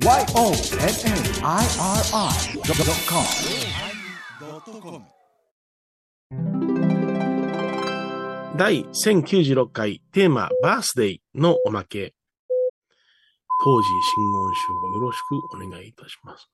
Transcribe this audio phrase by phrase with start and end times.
[0.00, 0.22] YONNIRI.com
[8.56, 12.14] 第1096回テーマバースデイのおまけ。
[13.64, 16.48] 当時真言宗をよろしくお願いいたします。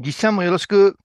[0.00, 0.96] ぎっしゃんもよろしく。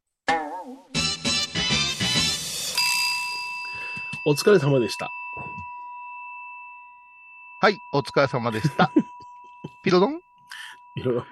[4.27, 5.11] お疲れ様でした。
[7.61, 8.91] はい、お疲れ様でした。
[9.83, 10.24] ピロドン？
[10.95, 11.25] いろいろ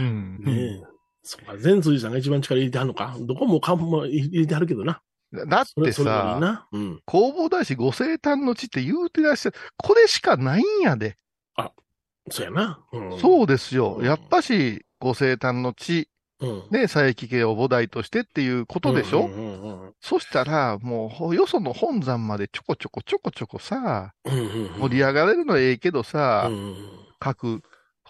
[0.00, 0.38] うん。
[0.44, 0.82] ねえ。
[1.22, 5.02] そうか、全通寺さんが一番力入れてはんのかどこもかも入れてはるけどな。
[5.32, 6.68] だってそれそれがいいさ、な。
[6.72, 7.00] うん。
[7.06, 9.56] 弘法大師ご生誕の地って言うてらっしゃる。
[9.76, 11.16] これしかないんやで。
[12.30, 12.80] そうやな。
[12.92, 13.18] うん。
[13.18, 13.96] そうですよ。
[13.98, 16.08] うんやっぱし、ご生誕の地、
[16.40, 16.62] うん。
[16.70, 19.28] ね、佐伯家を母代としてっていうことでしょ、
[20.00, 24.14] そしたら、もうほ、よその本山までちょこちょこちょこちょこさ。
[24.24, 26.50] 盛り上がれるのはええけどさ、
[27.18, 27.62] 各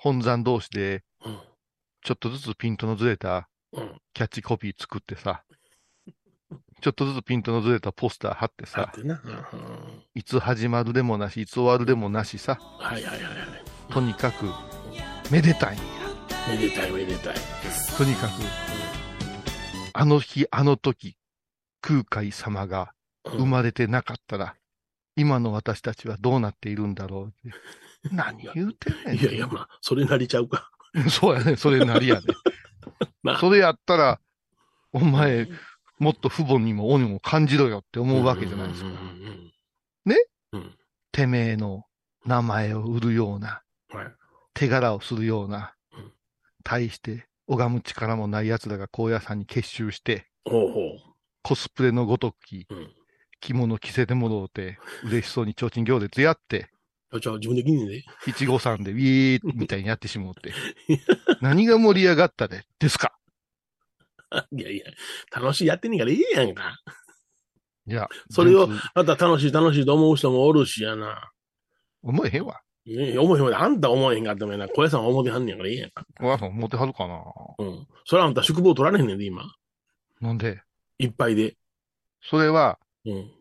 [0.02, 1.38] 本山同士で、うん
[2.02, 4.00] ちょっとずつピントのずれたうん。
[4.14, 5.44] キャッチコピー作ってさ、
[6.80, 8.90] ちょっとずつピントのずれたポスター貼ってさ
[10.14, 13.92] いつ始まるでもなし、いつ終わるでもなしさ、はいはいはいはい。
[13.92, 14.46] とにかく、
[15.30, 15.84] めでたいんや。
[16.48, 17.34] めでたいめでたい。
[17.98, 18.30] とにかく、
[19.92, 21.18] あの日、あの時、
[21.82, 22.94] 空海様が
[23.26, 24.56] うん生まれてなかったら、
[25.16, 27.56] 今の私たちはどうなっているんだろうって。
[28.12, 29.16] 何言うてんねん。
[29.16, 30.70] いやいや、まあ、それなりちゃうか。
[31.10, 32.22] そうやね、それなりやね。
[33.22, 34.20] なそれやったら、
[34.92, 35.48] お前、
[35.98, 38.88] もっと父母にも恩を感じろよって思うわけじゃないですか
[40.06, 40.16] ね？
[40.52, 40.78] うん。
[41.12, 41.84] てめえの
[42.24, 44.14] 名前を売るような、はい。
[44.54, 46.12] 手柄をするようなうん、
[46.64, 50.98] 対して拝む力もない奴らが高野山に結集して、ほうほ
[51.42, 52.74] コスプレのごとき、う。
[52.74, 52.94] うん。
[53.40, 56.70] 着物着せてもろうて、嬉しそうに提灯行列やって、
[57.18, 57.92] じゃあ自分できんねんで。
[57.94, 60.52] でウィーみたいにやってしもうて。
[61.40, 63.18] 何が盛り上がったで、ですか
[64.52, 64.84] いやいや、
[65.40, 66.78] 楽しいやってんねんからいいやんか。
[67.86, 71.30] いや、それを全然また楽しい楽しいと思う人もおるしやな。
[72.02, 72.60] 思えへんわ。
[72.86, 74.68] ね思いへんわあんた思えへんかってもやな。
[74.68, 76.06] 小屋さんは思ってはんねんからいいやんか。
[76.20, 77.24] お母さん持ってはるかな
[77.58, 77.86] うん。
[78.04, 79.52] それはあんた宿坊取られへんねんで、今。
[80.20, 80.62] なんで？
[80.98, 81.56] いっぱいで。
[82.22, 83.32] それは、うん。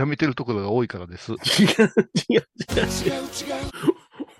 [0.00, 1.32] やめてるところが多いからです。
[1.32, 2.40] 違う、違う、違う、違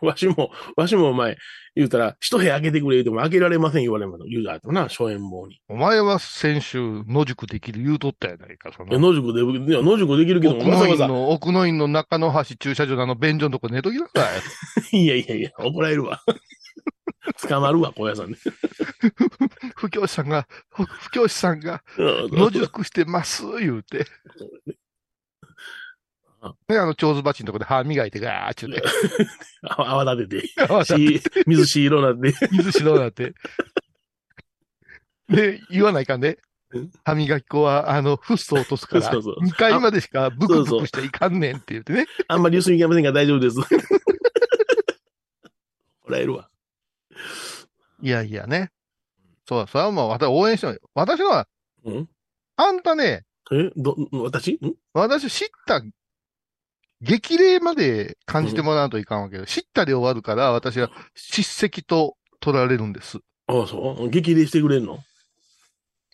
[0.01, 0.07] う。
[0.07, 1.37] わしも、わしもお前、
[1.77, 5.61] 言うたら、一部屋開けてくれ言うても開けられません言われま言うたとな、初演坊に。
[5.69, 9.13] お前は先週、野宿できる言うとったやないか、そいや、の。
[9.13, 14.27] 野宿で、いや、野宿できるけども、奥のわざの、奥の院の中の橋駐車場のあの便所のとこ寝ときなさ
[14.93, 14.97] い。
[14.97, 16.23] いやいやいや、怒られるわ。
[17.49, 18.39] 捕まるわ、小屋さんで。
[19.77, 24.07] 不教師さんが、不不教師さんがうん野宿してます、言うて。
[26.69, 28.83] ね、あの、蝶子鉢のとこで歯磨いてガーッちゅうて。
[29.63, 32.35] あ 泡立てて、泡立てし水し色なって。
[32.51, 33.35] 水白なって。
[35.29, 36.39] で、言わないかんね
[36.71, 36.91] うん。
[37.05, 42.07] 歯磨き粉は、あの、フッ素を落とすから、そうそう2回までしかブクブクしちゃいかんねんって言ってね。
[42.27, 43.59] あんまり流水いけませんから大丈夫です。
[46.03, 46.49] 怒られるわ。
[48.03, 48.71] いやいやね。
[49.47, 50.79] そう、それはもう私応援してよ。
[50.95, 51.47] 私のは、
[51.85, 52.09] うん
[52.57, 53.71] あんたね、え？
[53.77, 54.53] ど、私？
[54.63, 54.75] ん？
[54.93, 55.83] 私知った、
[57.03, 59.47] 激励まで感じてもらわんといかんわけよ。
[59.47, 63.19] 知ったで終わるから、私は叱責と取られるんです。
[63.47, 64.11] ああ、そう？
[64.11, 64.99] 激励してくれんの？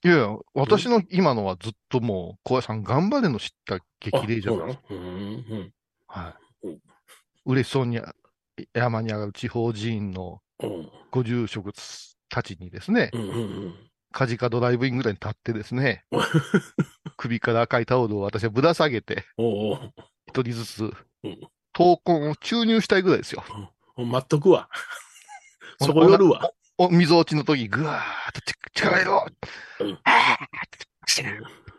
[0.04, 4.70] いやいや、私の今のはずっともう、小屋さん頑張れの知った激励じゃない。
[4.72, 5.10] あそうなの？
[5.10, 5.72] うんうん
[6.06, 6.66] はい。
[6.68, 6.78] うん。
[7.46, 8.00] 嬉しそうに
[8.72, 10.88] 山に上がる地方寺院のうん。
[11.10, 11.72] ご住職
[12.28, 13.10] たちにですね、
[14.12, 16.04] カジカドライブインぐらいに立ってですね、
[17.16, 19.94] 首から赤いタオルを私はぶら下げて、おうおう
[20.36, 20.92] 一人ずつ
[21.24, 21.40] うん、
[21.74, 23.42] 闘魂を注入したいぐらいですよ。
[23.96, 24.68] 待っとくわ。
[25.80, 26.50] そこ寄るわ。
[26.78, 29.26] お、溝落ちの時、ぐわーっとち力入れろ
[29.80, 29.98] うん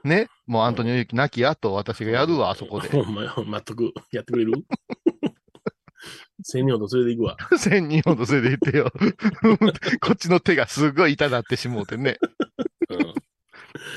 [0.04, 0.28] ね。
[0.48, 2.90] もうアントニオ猪木亡き後、私がやるわ、あそこで。
[2.90, 3.94] ほんまよ、待っとく。
[4.12, 4.54] やってくれる？
[6.44, 7.38] 千人ほど連れて行くわ。
[7.60, 8.92] 千人ほど連れて行ってよ。
[10.02, 12.18] こっちの手がすごい痛なってしもうてね。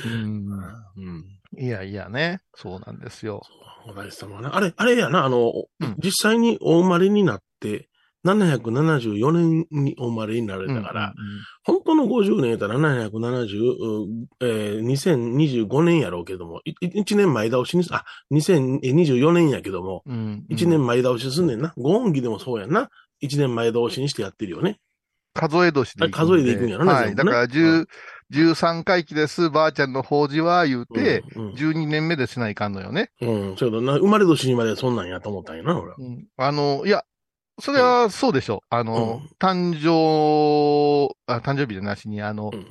[0.04, 0.48] うん。
[0.96, 1.39] うん。
[1.58, 2.40] いやいやね。
[2.54, 3.42] そうなんですよ。
[3.86, 4.56] お大師様はな。
[4.56, 7.88] あれ、あれやな、あの、うん実際にお生まれになって、
[8.24, 11.14] 774年にお生まれになられたから、
[11.64, 20.14] 本当の50年やったら770、えー、2025年やろうけども、い1年前倒しにす、あ、2024年やけども、うん。
[20.14, 20.54] うん。
[20.54, 21.72] 1年前倒しすんねんな。
[21.78, 22.90] ご恩義でもそうやんな。
[23.22, 24.78] 1年前倒しにしてやってるよね。
[25.32, 27.14] 数え年で数えで行くんやろねはい。
[27.14, 27.86] だから、10、
[28.30, 33.10] 13回忌です、ばあちゃんの法事は、言うて、うん、12年目でしないかんのよね。
[33.20, 33.50] うん。
[33.50, 33.56] うん。
[33.56, 33.94] そうやな。
[33.98, 35.96] 生まれ年にまでそんなんやと思ったんやな、俺は。
[35.98, 36.26] うん。
[36.36, 37.04] あの、いや、
[37.60, 38.74] それはそうでしょう。
[38.74, 42.66] あの、誕生、あ、誕生日じゃなしに、あの、うん。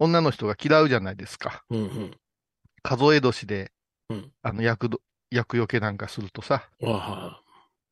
[0.00, 1.62] 女の人が嫌うじゃないですか。
[1.70, 1.78] うん。
[1.78, 2.10] うん。
[2.82, 3.72] 数え年で、
[4.10, 5.00] うんあの、役ど、
[5.30, 7.40] 役よけなんかするとさ、ああ。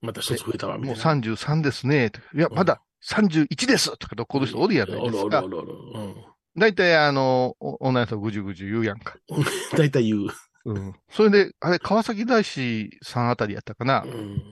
[0.00, 1.32] また一つ増えたわ、みもたいうな。
[1.34, 2.10] 33ですね。
[2.34, 5.62] いや、うんまだ31ですとか怒る人おるやないおですかるおるお。
[5.62, 5.72] るおる。
[5.94, 6.14] うん。
[6.56, 9.16] 大体、あの、お女の人がぐじゅぐじゅ言うやんか。
[9.76, 10.26] 大体言う。
[10.64, 10.94] うん。
[11.10, 14.06] それで、あれ、川崎大師さんあたりやったかなう。
[14.08, 14.42] ん。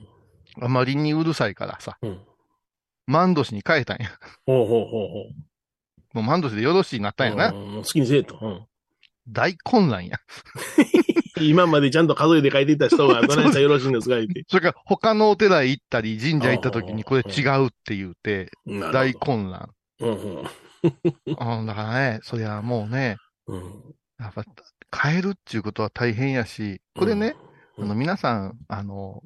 [0.61, 2.19] あまりにうるさいからさ、うん。
[3.07, 4.09] 万年に変えたんや。
[4.45, 5.33] ほうほうほうほう。
[6.13, 7.49] もう万年でよろしいになったんやな。
[7.49, 8.37] うん好きにせえと。
[8.41, 8.65] うん。
[9.27, 10.17] 大混乱や。
[11.39, 14.43] 今までちゃんと数えて書いていた人が どないしたらよろしいんですか言って。
[14.47, 18.51] それから他のお寺へ行ったり、神社行った時にこれ違うって言うて、
[18.91, 19.69] 大混乱。
[19.99, 20.47] うんうん。
[21.27, 23.17] うん、だからね、そりゃもうね、
[23.47, 23.95] うん。
[24.19, 24.43] やっぱ
[25.03, 27.35] 変えるっていうことは大変やし、これね、
[27.77, 29.23] うんあの皆さん、あの、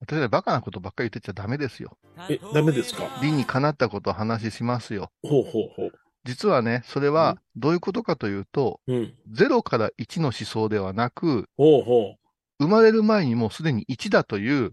[0.00, 1.96] 私はバカなことばっかり言ってちゃダメですよ。
[2.28, 3.04] え、ダメですか？
[3.22, 5.10] 理にかなったことを話しますよ。
[5.22, 5.92] ほうほうほう。
[6.24, 9.14] 実はね、それはどういうことかというと、うん。
[9.32, 12.16] 0から1の思想ではなく、ほうほ
[12.58, 14.72] 生まれる前にもうすでに1だという。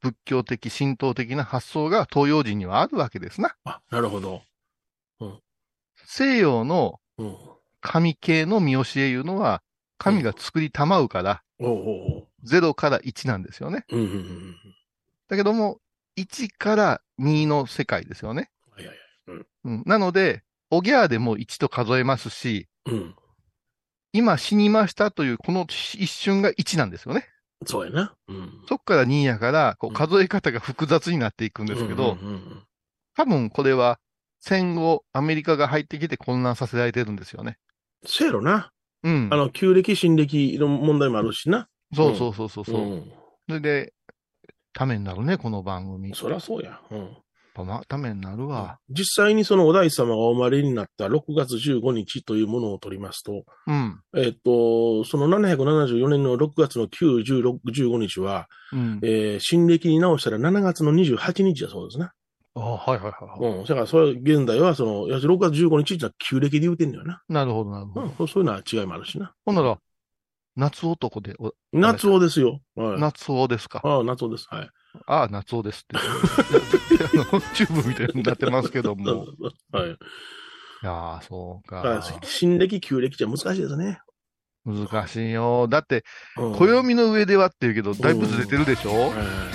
[0.00, 3.56] 仏教的、神道的な発想が東洋人にはあるわけですな。
[3.64, 4.42] あ、なるほど。
[5.96, 7.36] 西洋のうん。
[7.80, 9.62] 神系の見教えいうのは、
[9.98, 11.82] 神が作りたまうから、ほうほう
[12.22, 13.84] ほ0から1なんですよね。
[15.28, 15.78] だけども、
[16.16, 18.50] 1から2の世界ですよね。
[19.64, 22.96] なので、おぎゃーでも1と数えますし、はい。
[22.96, 23.14] うん。
[24.12, 27.28] 今死にましたというこの一瞬が1なんですよね。
[27.66, 28.16] そうやな。
[28.26, 28.64] うん。
[28.68, 32.16] そっから2やから、数え方が複雑になっていくんですけど、
[33.14, 34.00] 多分これは
[34.40, 37.58] 戦後アメリカが入ってきて混乱させられてるんですよね。
[38.04, 38.70] せやろな。
[39.02, 39.36] うんあ。
[39.36, 41.68] の、旧暦、新暦の問題もあるしな。
[41.94, 42.64] そうそうそうそう。
[42.64, 43.12] そううん。
[43.48, 43.94] それで、
[44.72, 46.14] ためになるね、この番組。
[46.14, 46.80] そりゃそうや。
[46.90, 47.16] うん。
[47.58, 48.78] ぱま、ためになるわ。
[48.88, 54.00] 実際にそのお大師様がお生まれになった6月15日というものを取りますと、うん。
[54.16, 59.00] えっと、その774年の6月の9、16、15日は、うん。
[59.02, 62.08] えー、新暦に直したら7月の28日だそうですね。
[62.60, 63.58] あはいはいはいはい。
[63.58, 63.64] うん。
[63.64, 67.22] だから、それ、現代は、その、いや6月15日ってのは旧暦で言うてんだよな。
[67.28, 68.06] なるほど、なるほど。
[68.20, 68.28] うん。
[68.28, 69.32] そういうのは違いもあるしな。
[69.44, 69.78] ほんなら、
[70.56, 72.60] 夏男で、お夏男ですよ。
[72.74, 73.00] はい。
[73.00, 73.80] 夏男ですか？
[73.84, 74.46] ああ、夏男です。
[74.50, 74.70] はい。
[75.06, 75.96] ああ、夏男ですって。
[75.96, 76.00] あ
[77.32, 79.26] のチューブみたいになってますけども。
[79.72, 79.90] はい。
[79.90, 79.96] い
[80.82, 82.20] やー、そうだか。
[82.24, 84.00] 新暦、旧暦じゃ難しいですね。
[84.64, 85.68] 難しいよ。
[85.68, 86.04] だって、
[86.36, 88.90] うん暦の上ではって言うけど、だいぶずれてるでしょ？
[88.90, 89.12] え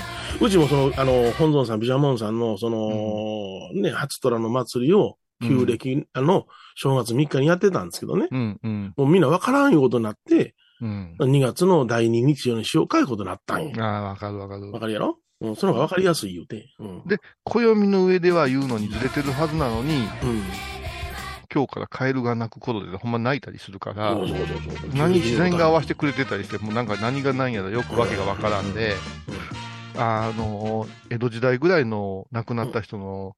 [0.09, 0.12] え
[0.45, 8.27] うちもその、あの、本尊さん、ビジャモンさんの、その、ね、初虎の祭りを、旧暦、あの、正月3日にやってたんですけどね。
[8.31, 11.15] うん、うん、もうみんなわからんいうことになって、うん。
[11.19, 13.71] 2月の第2日曜にしようかいうことになったんよ。
[13.83, 14.79] ああ、わかるわかるわ。
[14.79, 15.17] かるやろ？
[15.41, 16.69] うん、その方がわかりやすい言うて。
[16.79, 17.07] うん。
[17.07, 20.03] で暦の上では言うのにずれてるはずなのに、うん。
[21.53, 24.15] 今日からカエルが鳴くことでほんま泣いたりするから。
[24.93, 28.95] 何自然が合わせてくれてたりして、もうなんか何が何やらよくわけがわからんで、
[29.95, 33.35] あの、江戸時代ぐらいの亡くなった人の、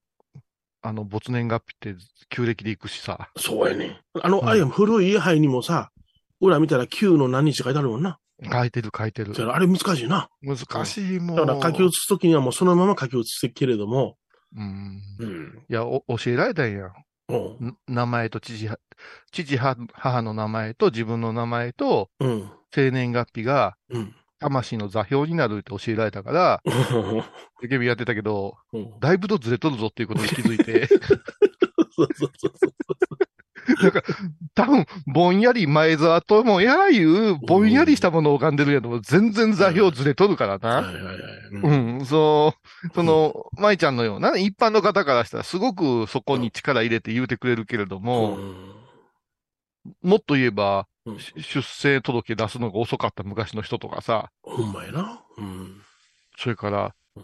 [0.81, 1.99] あの、没年月日って
[2.29, 3.29] 旧暦で行くしさ。
[3.37, 4.01] そうやね。
[4.21, 5.91] あの、うんあれや古い家牌にもさ、
[6.39, 8.19] 裏見たら9の何日書いてあるもんな。
[8.51, 10.29] 書いてる書いてるあれ難しいな。
[10.41, 11.35] 難しいもん。
[11.35, 14.17] だから書き写すときにはもうそのまま書き写してけれども、
[14.55, 15.01] うん。
[15.19, 15.63] うん。
[15.69, 16.91] いや、お教えられたんや。
[17.29, 17.67] うん。
[17.67, 18.69] ん名前と父、
[19.31, 22.51] 父、母母の名前と自分の名前とうん。
[22.71, 24.15] 生年月日がうん。
[24.39, 26.61] 魂の座標になるって教えられたから、
[27.61, 28.99] テレビやってたけど、うん。
[28.99, 32.51] だいぶとずれとるぞっていうことに気づいて、そうそうそう
[33.81, 34.03] なんか、
[34.53, 40.93] 多分、ぼんやり前澤ともやいう、ぼんやりしたものを浮かんでるやとも全然座標ずれとるからな。
[41.51, 48.75] うん、そう、その、舞ちゃんのような、一般の方からしたらすごくそこに力入れて言うてくれるけれども、うん。
[50.03, 55.23] もっと言えば、うんし出生届出すのが遅かった昔の人とかさ、ほんまやな。
[55.37, 55.81] うん。
[56.37, 57.23] それからうん、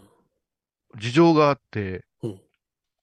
[0.98, 2.40] 事情があってうん、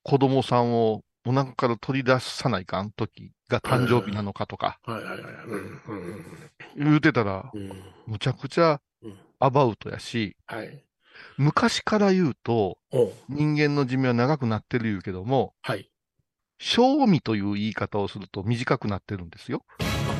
[0.04, 5.22] 子供さんをお腹から取り出さないかん時が誕生日なのかとか、はいはいはい。
[6.78, 7.72] 言うてたら、うん。
[8.08, 9.18] むちゃくちゃうん。
[9.40, 10.84] アバウトやし、はい。
[11.38, 12.78] 昔から言うと、
[13.28, 15.90] 人間の寿命は長くなってる言うけども、はい。
[16.58, 19.64] 賞味という言い方をすると短くなってるんですよ。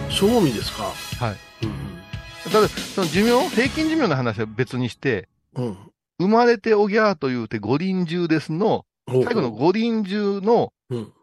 [0.10, 0.84] 賞味ですか？
[1.24, 1.66] はい。
[1.66, 2.52] うん。
[2.52, 5.78] ただ、その寿命、平均寿命の話は別にして、うん。
[6.20, 11.14] 生まれておぎゃーと言うて五輪中ですの、最最後の五輪中の、うん。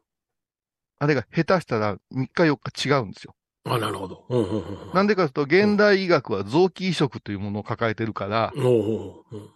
[0.98, 3.34] あれが下手したら3日4日違うんですよ。
[3.64, 4.24] あ、なるほど。
[4.30, 4.94] うんうんうん。
[4.94, 9.50] なんでかというと、現代医学は臓器移植というものを抱えてるから、おうおうおう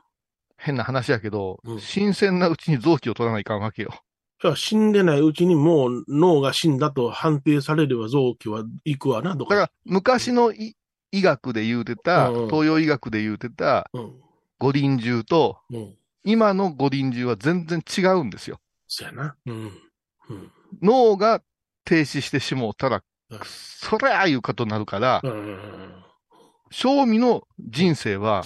[0.59, 3.95] 変な話やけど、うん新鮮なうちに臓器を取らないかんわけよ。
[4.57, 10.77] 死んでないうちにもう脳が死んだと判定されれば臓器は行くわな、どこだから、昔のい
[11.13, 14.13] 医学で言うてた、うんうん東洋医学で言うてたうん。
[14.59, 15.95] 五輪銃と、うん。
[16.25, 18.61] 今の五輪銃は全然違うんですよ。
[18.87, 19.37] そやな。
[19.47, 19.73] うん。
[20.29, 20.53] うん。
[20.83, 21.43] 脳が
[21.85, 25.59] 停止してしもうたらうん、そりゃあいうことになるから、うん。
[26.71, 28.45] 正味の人生は、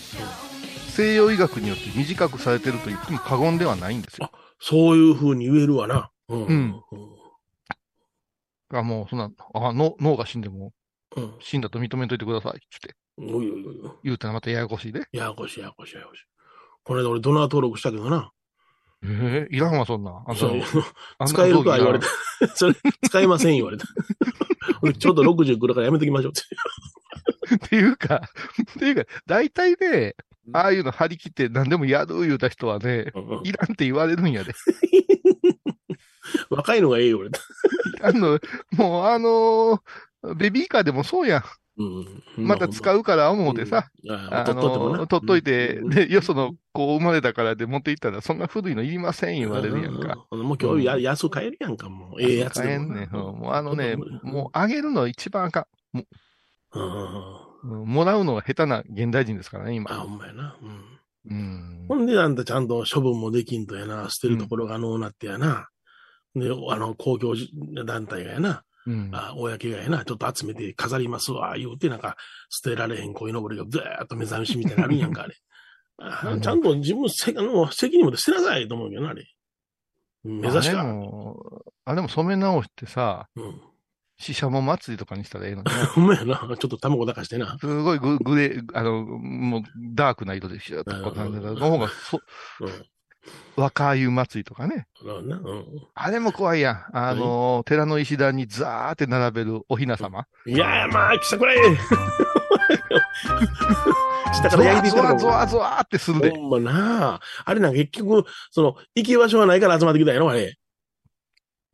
[0.89, 4.31] 西洋医学によって短くされてると言っても過言ではないんですよ。
[4.67, 6.11] そういうふうに言えるわな。
[6.29, 6.47] うん。
[6.47, 6.83] うん
[8.71, 10.73] あもう、そんな、あ脳脳が死んでも、
[11.15, 11.35] うん。
[11.39, 12.61] 死んだと認めといてください。
[12.71, 13.35] つってうん。
[13.37, 13.91] おいおいおいおい。
[14.05, 15.01] 言うたらまたややこしいで。
[15.13, 16.25] ややこしいややこしいややこしい。
[16.83, 18.33] この間俺ドナー登録したけどな。
[19.05, 20.25] ええいらんわ、そんな。
[20.27, 20.37] あん
[21.27, 22.07] 使えるとは言われた。
[22.57, 23.85] それ、使えません言われた。
[24.81, 27.57] 俺ちょうど60来るからやめときましょうって。
[27.67, 28.23] っていうか、
[28.63, 30.17] っていうか、大体ね、
[30.53, 33.13] ああいうの張り切って何でもやる言うた人はね、
[33.45, 34.53] いらんって言われるんやで。
[36.51, 37.31] 若いのがええよ、俺。
[38.03, 38.39] あの、
[38.73, 39.81] もうあのー
[40.37, 41.45] ベビーカーでもそうや
[41.77, 42.45] うん。
[42.45, 42.47] ん。
[42.47, 44.11] また使うから思うてさ、うん。
[44.35, 50.27] あの、取っといて、うんで、よその子生まれたからで持っていったら、そんな古いのいりません言われるやんか。
[50.31, 50.41] うん。
[50.41, 52.23] もう今日や安く買えるやんか、もう。
[52.23, 52.95] ええやつでもな。
[52.95, 55.99] 買えんねもうあのね、うんもうあげるの一番あかん。
[55.99, 56.07] うん。
[56.73, 59.91] うんもらうのが下手な現代人ですからね、あ、今。
[59.95, 60.57] ほんまやな。
[60.61, 61.01] うん。
[61.31, 61.97] うんほ。
[61.97, 65.69] んで、あんたちゃんと処分もできんとやな、捨てるところがのうなってやな。
[66.35, 67.35] で、あの、公共
[67.87, 69.11] 団体がやな、うん。
[69.13, 72.17] あ、公がやな、ちょっと集めて飾りますわ、言うて、なんか、
[72.51, 75.35] 捨てられへん鯉のぼりがずーっと目覚めしみたいになるんやんか、あれ。
[75.97, 79.25] あちゃんと自分せ、あの、責任持って捨てなさいと思うけどな、あれ。
[80.25, 80.83] 目指しか。
[80.83, 83.61] も、あ、でも染め直してさ、うん。
[84.19, 85.65] 死者も祭りとかにしたらええの。
[85.95, 86.37] ほんまやな。
[86.37, 87.57] ちょっと卵だかしてな。
[87.59, 89.63] すごいググレー、あの、もう、
[89.95, 92.21] ダークな色でしょ、とかなんだの方が、そ、
[92.61, 92.87] うん。
[93.57, 94.87] 若湯祭りとかね。
[95.95, 96.85] あれも怖いやん。
[96.93, 100.27] あの、寺の石段にザーって並べるお雛様。
[100.47, 101.57] いやー、まあ、来たこれ
[104.35, 106.31] 下ゾから焼いていったらワゾワゾワゾワーってするで。
[106.31, 110.57] ほんまなあれなんか結局、その、行き場所がないから集まってきたんやろ、あれ。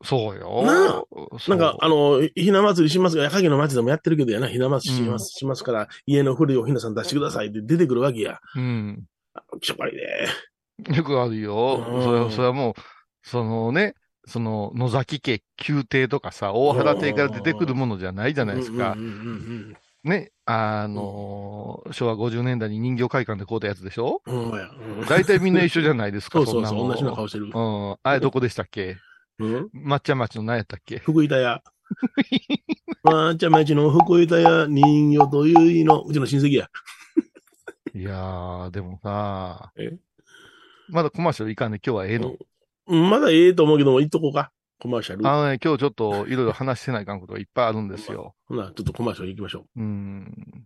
[0.03, 0.63] そうよ。
[0.65, 1.03] なあ
[1.49, 8.39] なんか、あの、ひな祭りしますが、影の祭りでもやってるけどやな、ひな祭りします、しますから、家の古いおひなさん出してくださいって出てくるわけや。
[8.55, 9.03] うん。
[9.61, 10.95] きしょぱりで。
[10.95, 11.85] よくあるよ。
[11.87, 12.73] うんそれはそれはもう、
[13.23, 13.93] そのね、
[14.25, 18.99] その野崎家宮廷とかさ、大原邸から出てくるものじゃないじゃないですかうん。
[18.99, 24.23] うんうんね、あのー昭和50年代に人形会館で買うたやつでしょ？
[24.25, 24.51] うん。
[25.07, 27.51] 大体みんな一緒じゃないですか、 そうそうそう、同じの顔してる。
[27.53, 27.59] う
[27.91, 27.95] ん。
[28.01, 28.89] あれどこでしたっけ？
[28.89, 28.97] うん
[29.73, 31.63] 抹茶町の何やったっけ福井田屋。
[33.03, 36.69] まあ、じゃあ、町の福井田屋人形というの、うちの親戚や。
[37.93, 39.97] いやー、でもさえ、
[40.89, 42.35] まだコマーシャルいかんね、今日はええの？
[42.87, 44.51] うんまだええと思うけども、言っとこうか。
[44.79, 45.27] コマーシャル。
[45.27, 48.35] あのね、今日ちょっといろいろ話してないかんことがいっぱいあるんですよ。
[48.45, 49.81] ほな、ちょっとコマーシャル行きましょう。
[49.81, 50.65] うん。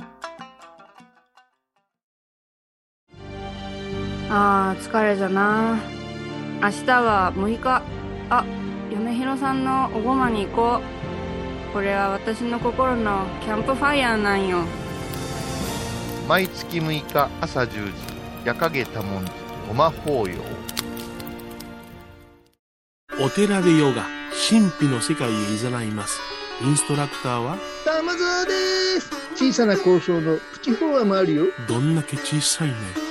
[4.33, 5.77] あー疲れじゃな。
[6.61, 7.83] 明日は6日。
[8.29, 8.45] あ
[8.89, 10.79] 嫁ひろさんのおごまに行こ
[11.69, 11.73] う。
[11.73, 14.63] これは私の心のキャンプファイヤーなんよ。
[16.29, 17.91] 毎月6日朝10時、
[18.45, 19.31] 夜影多文字、
[19.67, 20.35] ごま法要。
[23.21, 24.05] お寺でヨガ、
[24.49, 26.21] 神秘の世界へ誘います。
[26.63, 28.51] インストラクターは、玉沢で
[29.01, 29.11] す。
[29.35, 31.45] 小さな交渉のプチフォアもあるよ。
[31.67, 33.10] どんだけ小さいね。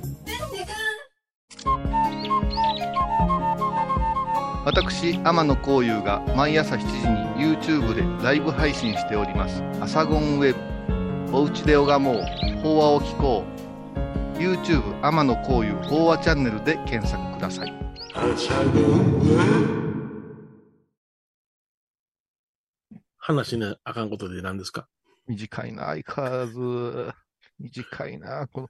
[4.63, 6.85] 私、天野幸雄が毎朝7時
[7.43, 9.63] に YouTube でライブ配信しております。
[9.81, 11.35] アサゴンウェブ。
[11.35, 12.21] おうちで拝もう。
[12.61, 13.43] 法話を聞こ
[14.35, 14.37] う。
[14.37, 17.73] YouTube 天野幸雄法話チャンネルで検索ください。
[23.17, 24.87] 話しなあかんことで何ですか？
[25.27, 27.11] 短いな、相変わらず。
[27.57, 28.47] 短いな。
[28.47, 28.69] この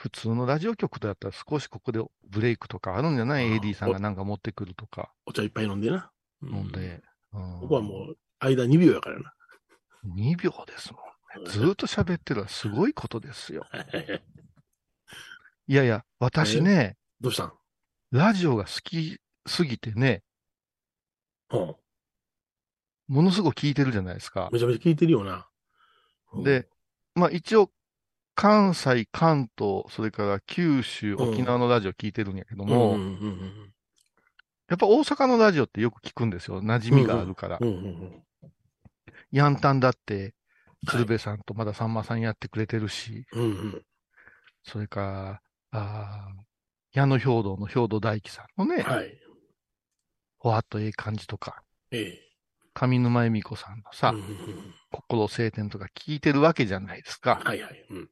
[0.00, 5.12] 普通のラジオ局だったら少しここでブレイクとかあるんじゃない ?AD さんがなんか持ってくるとか。
[5.26, 6.10] お茶いっぱい飲んでな。
[6.42, 7.02] 飲んで。
[7.30, 9.34] ここはもう、間2秒やからな。
[10.06, 11.00] 2秒ですも
[11.42, 11.50] んね。
[11.50, 13.66] ずーっと喋ってるのはすごいことですよ。
[15.68, 17.52] いやいや、私ね、どうしたん？
[18.10, 20.22] ラジオが好きすぎてね、
[21.50, 21.76] うん。
[23.08, 24.48] ものすごく聞いてるじゃないですか。
[24.50, 25.46] めちゃめちゃ聞いてるよな。
[26.32, 26.70] うん、で、
[27.14, 27.70] まあ一応、
[28.40, 33.72] 関西、関東、それから九州、うん沖縄のラジオ聞いてるんやけどうんも、うんうん
[34.68, 36.62] やっぱ大阪のラジオってよく聞くんですよ。
[36.62, 37.58] 馴染みがあるから。
[37.60, 38.22] うんうんうん
[39.32, 40.34] ヤンタンだって、はい
[40.86, 43.82] 鶴瓶さんとまださんまさんやってくれてるし、うんうん
[44.62, 45.40] それか
[45.72, 46.42] ら、あー
[46.92, 49.20] 矢野兵道の兵道大樹さんのね、はい。
[50.38, 52.20] ほわっとええ感じとか、ええ。
[52.72, 57.40] 上沼恵美子さんのさ、うんうんうん心晴天とか聞いてるわけじゃないですか。
[57.44, 57.86] はいはい。
[57.90, 58.10] うん。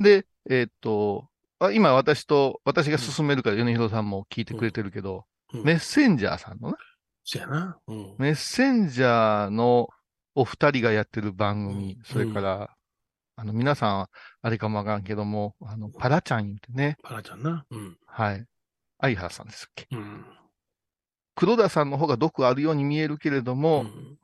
[0.00, 1.28] で、えーっと、
[1.58, 5.16] あ今私と、私が進めるから米広さんも聞いてくれてるけど、
[5.52, 6.76] うんメッセンジャーさんのね、
[7.24, 7.76] そやな。
[7.88, 8.14] うん。
[8.18, 9.88] メッセンジャーの
[10.36, 12.70] お二人がやってる番組、うんそれから、
[13.34, 14.06] あの、皆さん、
[14.42, 17.64] あれかもわからんけども、あの、パラちゃん言ってね、パラちゃんな。
[17.68, 17.96] うん。
[18.06, 18.44] はい。
[19.00, 19.88] 相原さんですっけ。
[19.90, 20.24] うん。
[21.34, 24.18] 黒田さんの方が毒あるように見えるけれども、うん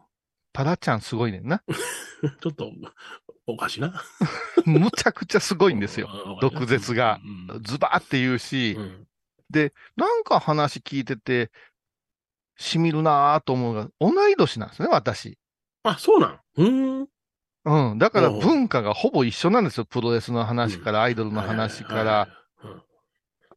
[0.56, 1.62] パラちゃんすごいねんな。
[2.40, 2.72] ちょっと、
[3.46, 3.92] おかしいな。
[4.64, 6.08] むちゃくちゃすごいんですよ。
[6.24, 6.38] うん。
[6.40, 7.20] 毒舌が
[7.50, 9.06] うんズバーって言うし、うん。
[9.96, 11.50] なんか話聞いてて、
[12.56, 15.36] しみるなぁと思うが、同い年なんですね、私。
[15.82, 16.40] あ、そうなん？
[16.56, 17.08] うん。
[17.90, 17.98] うん。
[17.98, 19.84] だから文化がほぼ一緒なんですよ。
[19.84, 22.28] プロレスの話から、アイドルの話から。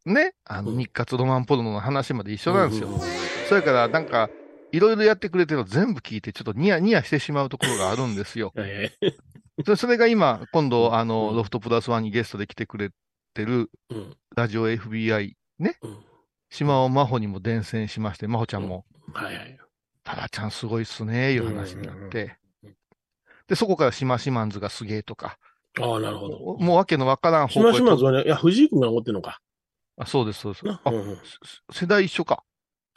[0.06, 0.34] ね？
[0.44, 2.90] あの、うん日活ロマンポルノの話まで一緒なんですよ。
[2.90, 3.00] う
[3.48, 4.30] それから、なんか、
[4.72, 8.54] いろいろやってくれてるの全部聞いて、ちょっとニヤニヤしてしまうところがあるんですよ。
[8.58, 9.14] ええ
[9.66, 12.92] そそれが今、今う度、んあの、うんロフトプラスワンにゲストで来てくれ
[13.34, 14.18] てる、うん。
[14.36, 15.74] ラジオ FBI、うん。
[16.50, 19.58] 島尾真帆にも伝染しまして、真帆ちゃんも、はいはい。
[20.04, 22.38] タラちゃんすごいっすね、いう話になって。
[23.48, 25.38] で、そこから島シマンズがすげえとか、
[25.80, 26.38] ああ、なるほど。
[26.60, 29.42] もうわけのわからん方しましまへずはね、いや、藤井君が持ってんのか。
[29.98, 30.64] あ、そうです、そうです。
[30.68, 31.18] あ、なうんうん
[31.72, 32.44] 世代一緒か。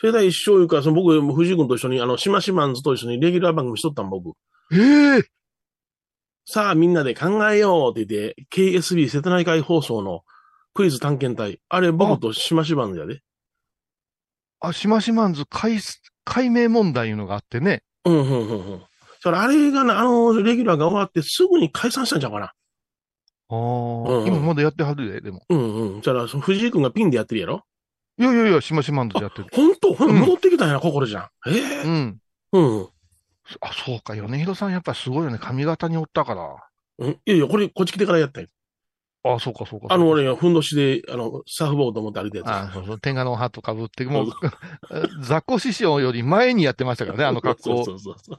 [0.02, 4.36] 世代一緒いうか、その僕、藤井君と一緒に、あの、しましまんずと一緒にレギュラー番組しとったん、僕。
[4.72, 5.22] ええ
[6.44, 10.22] さあ、みんなで考えようって言って、KSB 瀬戸内海放送の
[10.74, 11.60] クイズ探検隊。
[11.68, 13.20] あれ、僕としましまんずやで。
[14.60, 15.78] あ、島シマンズ解、
[16.24, 17.82] 解明問題いうのがあってね。
[18.04, 18.82] うん、うん、うん、うん。
[19.20, 22.46] それ、あれがね、あの、レギュラーが終わってすぐに解散したんちゃうかな。
[22.46, 22.52] あ
[23.50, 25.42] あ、うんうん今まだやってはるで、でも。
[25.48, 26.00] うん、うん。
[26.00, 27.64] じゃあ、藤井君がピンでやってるやろ
[28.22, 29.46] いやいやいや、島シマンズでやってる。
[29.52, 29.94] 本当？
[29.94, 31.28] 戻ってきたんやな、心じゃん。
[31.48, 32.18] ええうん。
[32.52, 32.88] うん。
[33.60, 35.38] あ、そうか、米広さんやっぱすごいよね。
[35.38, 36.56] 髪型におったから。
[36.98, 37.10] うん。
[37.10, 38.46] いやいや、これ、こっち来てからやったよ。
[39.24, 39.86] あ、そうか、そうか。
[39.90, 42.48] あの、俺がふんどしで、あの、サーフボード持って歩いたやつ。
[42.48, 44.26] あそうそう、天下のハットかぶって、もう、
[45.22, 47.84] 雑魚師匠より前にやってましたからね、あの格好。
[47.84, 48.38] そうそうそう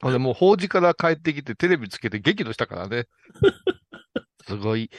[0.00, 3.06] ほんで、もう法事から帰ってきてテレビつけて激怒したからね。
[4.46, 4.90] すごい、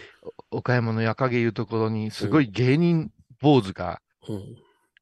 [0.51, 4.01] お岡山の夜影いうところに、すごい芸人坊主が。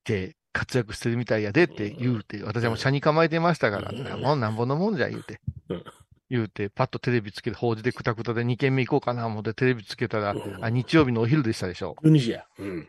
[0.03, 5.83] で活躍してるみたいやでって言うて、私はもう車に構えてましたから、うんもうなんぼのもんじゃ言うてうん。
[6.29, 11.95] 言うて、パッとテレビつけて、法事でくたくたで2軒目行こうかな思ってテレビつけたら、うんあ、日曜日のお昼でしたでしょ。
[12.03, 12.45] 12時や。
[12.57, 12.87] うん。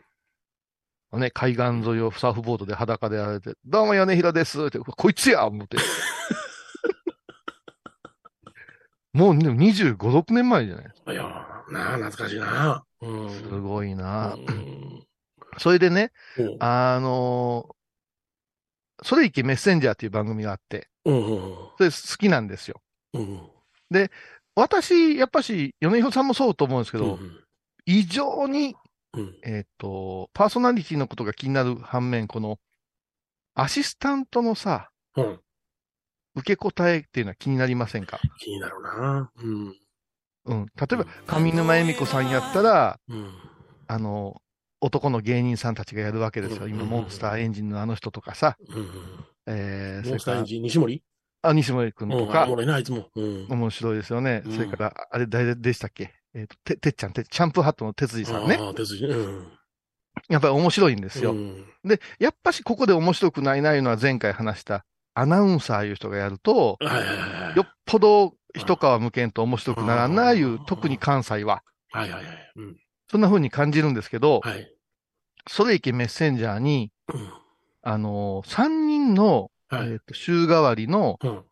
[1.19, 5.77] ね、海岸沿いをサーフボードで裸でやられて、どうも米広ですって、こいつや思って。
[9.13, 12.83] もうね25、6年前じゃないいやーなあ、懐かしいな。
[13.01, 13.29] うん。
[13.29, 15.05] すごいな、うん。
[15.59, 16.57] それでね、うん。
[16.59, 17.75] あのー
[19.05, 21.15] それいけメッセンジャーっていう番組があって、うん。
[21.15, 21.25] うん。
[21.77, 22.81] それ好きなんですよ。
[23.13, 23.41] うん。
[24.55, 27.43] 私、やっぱし、米広さんもそうと思うんですけど、うん。
[27.85, 28.75] 異常に、
[29.13, 29.35] うん。
[29.43, 32.59] えっ、と、パーソナリティのことが気になる反面、この、
[33.55, 35.39] アシスタントのさ、うん。
[36.35, 38.19] 受け答えっていうのは気になりませんか？
[38.39, 39.31] 気になるな。
[39.35, 39.75] うん。
[40.45, 40.65] うん。
[40.67, 43.33] 例えば、上沼恵美子さんやったら、うん。
[43.87, 44.39] あの、
[44.83, 46.67] 男の芸人さんたちがやるわけですよ。
[46.67, 48.89] 今、うんモンスターエンジンのあの人とかさ、うん。
[49.47, 51.01] えー、モンスターエンジジン、西森？
[51.41, 52.25] あ、西森くんうん。
[52.25, 53.07] とかあ、俺な、あいつも。
[53.15, 53.47] うん。
[53.49, 54.43] 面白いですよね。
[54.45, 56.13] うんそれから、あれ誰でしたっけ？
[56.35, 58.57] えっ、と、て、てっちゃん、て、チャンプハットの哲司さんね。
[58.59, 59.07] ああ、鉄人。
[59.07, 59.47] うん。
[60.29, 61.31] やっぱり面白いんですよ。
[61.31, 61.65] うん。
[61.85, 66.77] で、やっぱしここで面白くないないうのは前回話したアナウンサーいう人がやると。
[67.55, 71.63] よっぽど一皮向けんと面白くならんないう、特に関西は。
[71.91, 72.51] はいはいはい。
[72.55, 72.77] うん。
[73.13, 74.73] そんな風に感じるんですけど、はい。
[75.47, 77.31] それいけメッセンジャーに、うん。
[77.83, 81.43] あのー、3人の、はいえっ、と、週替わりの、うん。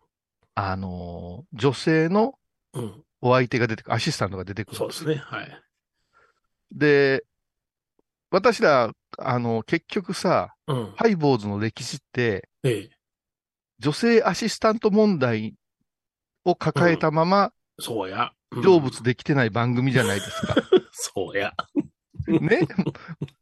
[0.56, 2.34] あのー、女性の
[2.74, 3.04] うん。
[3.22, 4.78] お相手が出てくる、アシスタントが出てくる。
[4.78, 5.18] そうですね。
[5.24, 5.62] はい。
[6.72, 7.26] で、
[8.32, 10.94] 私ら、あの、結局さ、うん。
[10.96, 12.90] ハイボーズの歴史って、ええ。
[13.78, 15.54] 女性アシスタント問題
[16.44, 18.32] を抱えたまま、そうや。
[18.52, 20.56] うん成仏できてない番組じゃないですか。
[20.92, 21.54] そうや。
[22.28, 22.68] ねね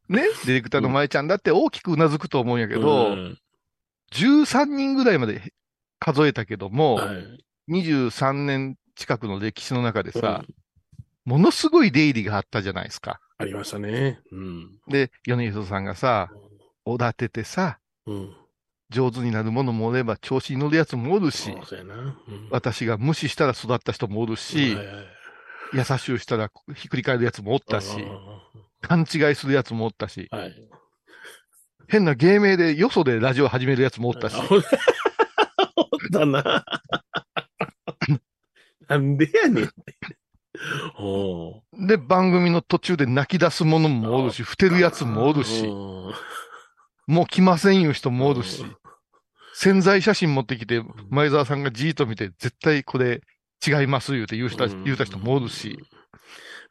[0.07, 3.39] ディレクターの舞ちゃんだって大きくうなずくと思うんやけど、うん
[4.11, 5.53] 13人ぐらいまで
[5.99, 7.45] 数えたけども、はい。
[7.69, 10.43] 23年近くの歴史の中でさ、
[11.25, 13.19] ものすごい出入りがあったじゃないですか。
[13.37, 14.19] ありましたね。
[14.31, 14.71] うん。
[14.87, 16.29] で、米広さんがさ、
[16.85, 18.35] おだててさ、うん。
[18.89, 22.15] 上手になるものもおれば調子に乗るやつもおるしそ、うん。
[22.49, 24.95] 私が無視したら育った人もおるしはい、はい
[25.71, 28.03] 優しゅうしたらひっくり返るやつもおったし
[28.81, 30.69] 勘違いするやつもおったし、うんはい。
[31.87, 34.63] 変な芸名でよそでラジオ始めるやつもおったし、あおっ
[36.11, 36.65] たな。
[38.87, 39.69] なんでやねん。
[41.87, 46.13] で、番組の途中で泣き出すものもおるし、ふてるやつもおるし、うん
[47.09, 48.63] もう来ませんいう人もおるし、
[49.55, 53.21] 潜在写真持ってきて、前澤さんがじーっと見て、絶対これ
[53.65, 55.79] 違います言うて言う人言うた人もおるし、。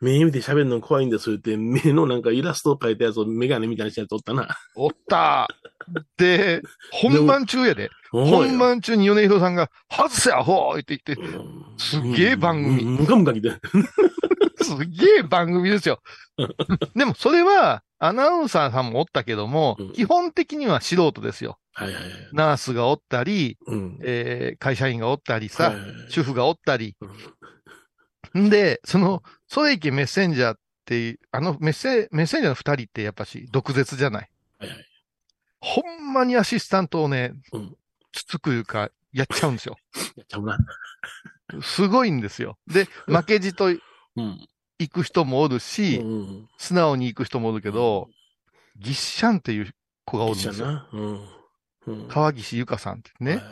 [0.01, 4.47] 目見て喋るの怖いんですよって、目のなんかイラストを描いたやつをメガネみたいにしたやつおったな。
[4.77, 5.49] おった
[6.17, 7.91] で、本番中やで。
[8.13, 11.43] 本番中に米広さんが、外せアホーって言って、
[11.79, 13.51] すっげえ番組ムカムカ来て。
[14.63, 16.01] すっげえ番組ですよ。
[16.95, 21.59] でもそれは、アナウンサーさんもおったけどもうん、基本的には素人ですよ。
[21.73, 22.13] はいはいはい。
[22.33, 23.99] ナースがおったり、うん。
[24.03, 26.97] えー会社員がおったりさ、はいはいはい主婦がおったり。
[27.01, 27.11] うん
[28.37, 34.31] んで、その、ソレイケメッセンジャーっていう、あのメッセ、メッセンジャーの二人ってやっぱし、毒舌じゃない。
[34.59, 34.79] はいはい。
[35.61, 37.77] ほんまにアシスタントをねうん、
[38.13, 39.77] つつくいうか、やっちゃうんですよ。
[40.17, 40.59] やっちゃうな。
[41.63, 42.59] すごいんですよ。
[42.67, 43.71] で、負けじとう
[44.21, 44.49] ん。
[44.79, 46.49] 行く人もおるし、うん。
[46.57, 48.09] 素直に行く人もおるけど、
[48.79, 49.71] ギッシャンっていう
[50.05, 50.87] 子がおるんですよ。
[50.93, 51.21] うん。
[51.87, 52.09] うん。
[52.09, 53.37] 川岸ゆかさんってね。
[53.37, 53.43] はい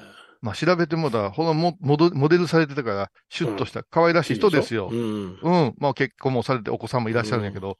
[0.42, 4.88] まあ調べてもだ、ほらもモデモデルされてたから、シュッとした可愛らしい人ですよ。
[4.92, 5.38] うん。
[5.42, 5.74] うん。
[5.78, 7.76] まあ結婚もされてお子さんもいらっしゃるんやけど、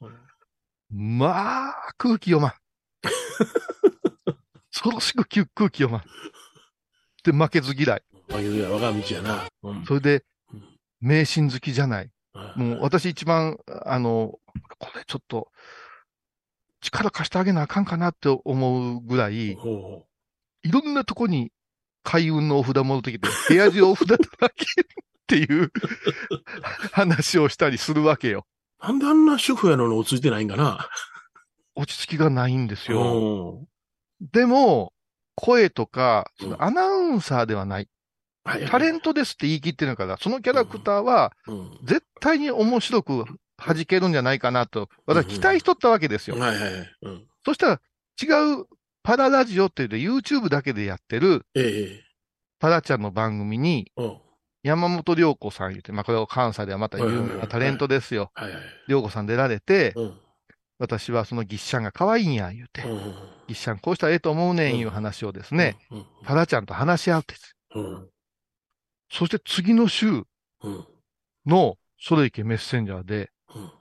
[0.89, 2.53] まあ、空気読まん。
[4.71, 6.03] 恐ろしく空空気読まん。
[7.23, 8.03] で、負けず嫌い。
[8.31, 9.47] あゆや我が道やな。
[9.63, 9.85] うん。
[9.85, 10.63] それでうん、
[11.01, 12.09] 迷信好きじゃない。
[12.37, 14.39] はいもう私一番、あの、
[14.79, 15.49] これちょっと、
[16.81, 20.05] 力貸してあげなあかんかなって思うぐらい、ほ
[20.63, 21.51] いろんなとこに
[22.03, 24.85] 開運のお札持ってきて、部屋中お札だらけっ
[25.27, 25.71] ていう
[26.93, 28.45] 話をしたりするわけよ。
[28.81, 30.87] うなんであんな主婦やのに落ち着いてないんかな？
[31.75, 33.59] 落ち着きがないんですよ。
[33.59, 33.67] うん
[34.19, 34.93] でも、
[35.35, 37.89] 声とか、うんそのアナウンサーではない。
[38.69, 43.25] タレントですって言い切ってるから、そのキャラクターはうん絶対に面白く
[43.57, 46.37] 弾けるんじゃないかなと、私期待しとったわけですよ。
[46.37, 46.89] はいはいはい。
[47.03, 47.27] うん。
[47.45, 47.81] そしたら
[48.21, 48.65] 違う
[49.03, 52.03] パララジオっていうと YouTube だけでやってるええ。
[52.59, 54.17] パラちゃんの番組にうん。
[54.63, 58.31] 山本涼子さん言って、まあこれは関西ではまた有名なタレントですよ。
[58.87, 60.19] 涼子さん出られて、うん。
[60.79, 62.99] 私はそのギッシャンが可愛いんや言うて、うん。
[63.47, 66.05] ギッシャンこうしたらええと思うねんいう話をですね、うん。
[66.23, 67.35] パラちゃんと話し合って。
[69.09, 70.23] そして次の週
[70.63, 70.87] うん。
[71.45, 73.71] のソレイケメッセンジャーでうん。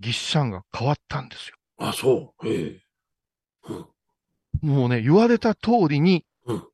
[0.00, 1.56] ギッシャンが変わったんですよ。
[1.78, 2.48] あ、そう。
[2.48, 2.82] ええ。
[3.68, 3.86] うん。
[4.62, 6.64] もうね、言われた通りに、うん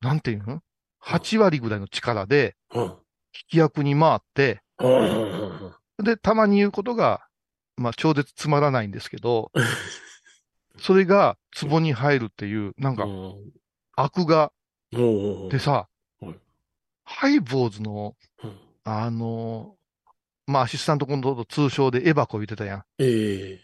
[0.00, 0.60] なんていうの
[1.02, 2.84] ?8 割ぐらいの力でうん。
[2.84, 2.96] 聞
[3.48, 4.86] き役に回って、う
[6.02, 6.04] ん。
[6.04, 7.26] で、たまに言うことが、
[7.76, 9.50] まあ、超絶つまらないんですけど、
[10.78, 13.06] それが壺に入るっていう、なんか
[13.96, 14.52] 悪が、
[14.92, 15.48] うん。
[15.48, 15.93] でさはい、
[17.04, 19.76] ハイボーズの、うんあの、
[20.46, 22.84] まあ、アシスタントコントと通称でエバコ言ってたやん。
[22.98, 23.58] え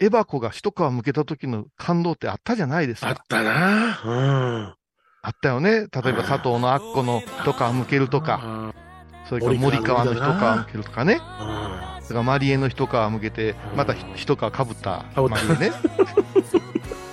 [0.00, 0.04] え。
[0.04, 3.08] エバコが一皮むけた時の感動ってあったじゃないですか。
[3.08, 4.00] あったな。
[4.04, 4.74] うん。
[5.22, 5.70] あったよね。
[5.70, 8.74] 例えば佐藤のアッコの一皮むけるとか、あ
[9.28, 11.18] それから森川の一皮むけるとかね。
[11.22, 11.98] あ。
[12.02, 15.72] それからマリエの一皮むけて、また一皮かぶった被ったマリエね。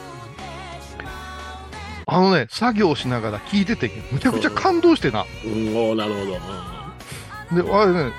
[2.08, 5.26] あのね、作業しながら聞いてて、むちゃくちゃ感動してな。
[5.44, 6.20] うん、おーなるほ
[7.56, 7.64] ど。
[7.64, 8.12] で、あれね、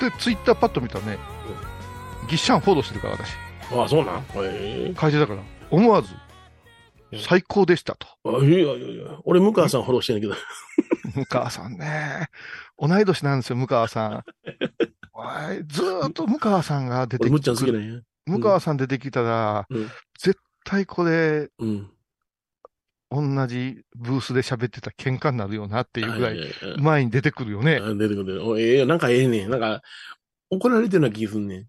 [0.00, 1.18] で、ツイッターパッと見たらね、
[2.28, 3.34] ギッシャンフォローしてるから私。
[3.72, 4.24] うんあ、そうなん？
[4.36, 5.00] ええ。
[5.00, 6.10] 書いてたから、思わず、
[7.26, 8.06] 最高でしたと。
[8.24, 9.18] あいやいやいや。
[9.24, 10.34] 俺、向川さんフォローしてんだけど。
[11.16, 12.28] 向川さんね。
[12.78, 14.24] 同い年なんですよ、向川さん。
[15.68, 17.80] ずーっと向川さんが出て俺むっちゃん好きくる。
[17.80, 18.00] なんや。
[18.26, 21.90] 向川さん出てきたら、うん絶対これ、うん。
[23.14, 26.38] 同じブースで喋ってたら喧嘩になるよなっていうぐらい、
[26.78, 27.80] 前に出てくるよね。
[27.82, 28.46] あ出てくる。
[28.46, 29.50] おええなんかええねん。
[29.50, 29.82] なんか、
[30.50, 31.66] 怒られてるような気がすんねん。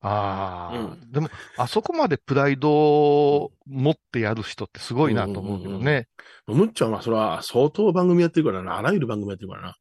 [0.00, 6.08] ああ、うでも、あそこまでプライドを持ってやる人ってすごいなと思うけどね。
[6.46, 8.78] むっちゃんはそれは相当番組やってるからな。
[8.78, 9.76] あらゆる番組やってるからな。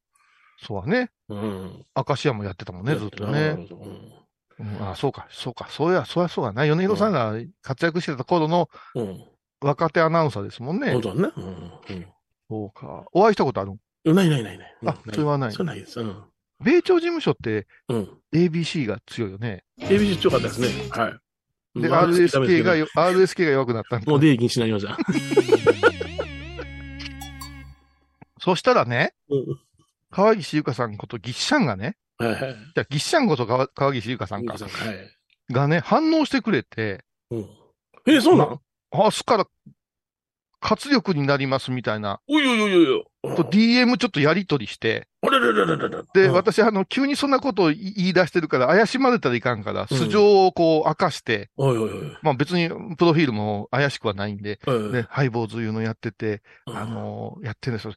[0.66, 1.12] そうはね。
[1.30, 1.86] うん。
[1.96, 3.68] 明石家もやってたもんね、ずっとね。
[4.60, 4.66] うん。
[4.68, 6.66] うん、あそうか、そうか、そうや、そうや、そうやな。
[6.66, 9.24] 米広さんが活躍してた頃のうん。
[9.62, 11.02] 若手アナウンサーですもんね本。
[11.02, 11.22] 当はね。
[11.38, 12.06] うん。
[12.50, 13.06] そうか。
[13.14, 13.74] お会いしたことある
[14.06, 14.16] うん。
[14.16, 14.76] ないないないない。
[14.86, 16.00] あそれはないそれはないです。
[16.00, 16.24] うん。
[16.64, 18.10] 米朝事務所ってうん。
[18.34, 19.64] ABC が強いよね。
[19.80, 20.68] ABC 強かったですね。
[20.90, 21.82] はい。
[21.82, 26.16] で、うん RSK がよ、RSK が弱くなったんだもう出入り禁止になりました。
[28.40, 29.60] そしたらね、うん。
[30.12, 32.40] 川岸優香さんことギッシャンがね、はいはい。
[32.40, 34.64] じゃあギッシャンこと川川岸優香さんか、はい。
[35.54, 37.50] がね、反応してくれて、うん。
[38.06, 38.62] え、そうなの？
[39.04, 39.48] 明日から
[40.66, 43.36] 活力になりますみたいな、おいおいおいおいおい。
[43.36, 46.04] と DM ちょっとやりとりして、あれれれれれれ。
[46.14, 47.78] で、うん私、あの、急にそんなことを言
[48.08, 52.18] い出してるから、怪しまれたらいかんから、素性をこう明かして、おいおいおい。
[52.24, 57.94] まあ別にプロフィールも怪しくはないんで、おいおいね、ハイボーズいうのやってて、うんあのやってるんですよ。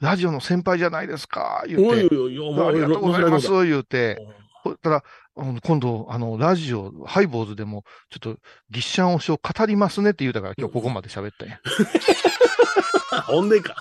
[0.00, 2.14] ラジオの先輩じゃないですか、言おいって。
[2.14, 4.18] おいおい、ありがとうございます、お言うて。
[4.64, 5.04] そしたら、
[5.36, 11.60] うん今度、あの、ラジオ、ハイボーズでも、ちょっと、ギッシャン推しを語りますねって言うたから、今日ここまで喋ったんや。
[13.26, 13.76] ほんでか。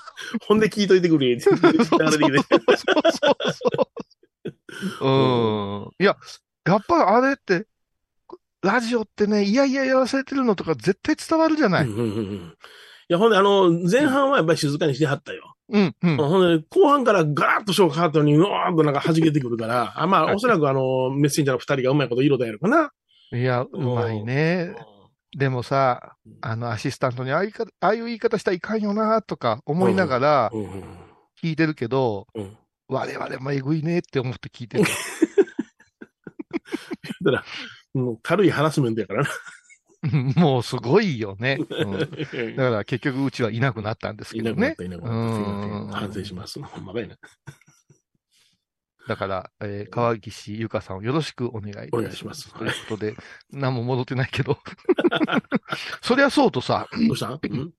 [0.46, 1.40] ほんで聞いといてくれ。
[1.40, 2.50] そ うそうそうそうそ
[5.02, 5.08] う。
[5.08, 5.90] うん。
[6.00, 6.18] いや、
[6.66, 7.66] やっぱあれって、
[8.62, 11.86] ラジオってね、いやいややらせてるのとか絶対伝わるじゃない。
[11.86, 12.56] うんうんうんうんい
[13.10, 15.56] や、ほんで、あの、前半はやっぱり静かにしてはったよ。
[15.70, 16.18] うん、うん。
[16.18, 22.92] ほんで、後半からガラッとショー変わったのに、うわーっとなんか弾けてくるから、 あまあ、おそらくあの、メッセンジャーの二人がうまいこと色だやるかな。
[23.32, 24.76] いや、うまいね。
[25.36, 30.52] でもさ、あの、アシスタントにああいう言い方ああいう言い方したらいかんよな、とか思いながら
[31.42, 32.58] 聞いてるけど、うん。
[32.88, 34.84] 我々もえぐいねって思って聞いてる。
[37.24, 37.44] だから、
[37.94, 39.30] もう軽いハラスメントやからな。
[40.36, 41.58] もうすごいよね。
[41.70, 44.76] うん だから結局うちはいなくなったんですけどねいなくなっ。
[44.76, 45.98] た、いなくなった。
[46.00, 46.62] 反省します。
[46.62, 47.18] ほんまかいな。
[49.08, 52.54] だから、えー川岸ゆかさんをよろしくお願いいたします。
[52.54, 53.16] ということで、
[53.52, 54.58] 何も戻ってないけど。
[56.02, 57.28] そりゃそうとさ、どうした？
[57.30, 57.36] んう
[57.66, 57.74] ん？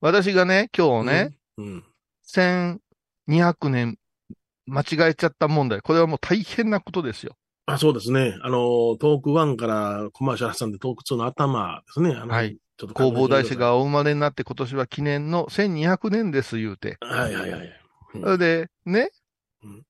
[0.00, 1.36] 私がね、今日ね、。
[1.58, 1.84] うん。
[2.26, 3.98] 1200年
[4.66, 5.80] 間違えちゃった問題。
[5.80, 7.37] これはもう大変なことですよ。
[7.68, 8.34] あ、そうですね。
[8.42, 12.14] あの、トーク1からコマーシャル挟んでトーク2の頭ですね。
[12.14, 12.56] はい。
[12.78, 16.96] ちょっと考えて弘法大師がお生まれになって今年は記念の1200年です言うて。
[17.00, 17.60] はいはいはい。
[18.14, 19.10] うんそれで、ね、
[19.62, 19.82] うん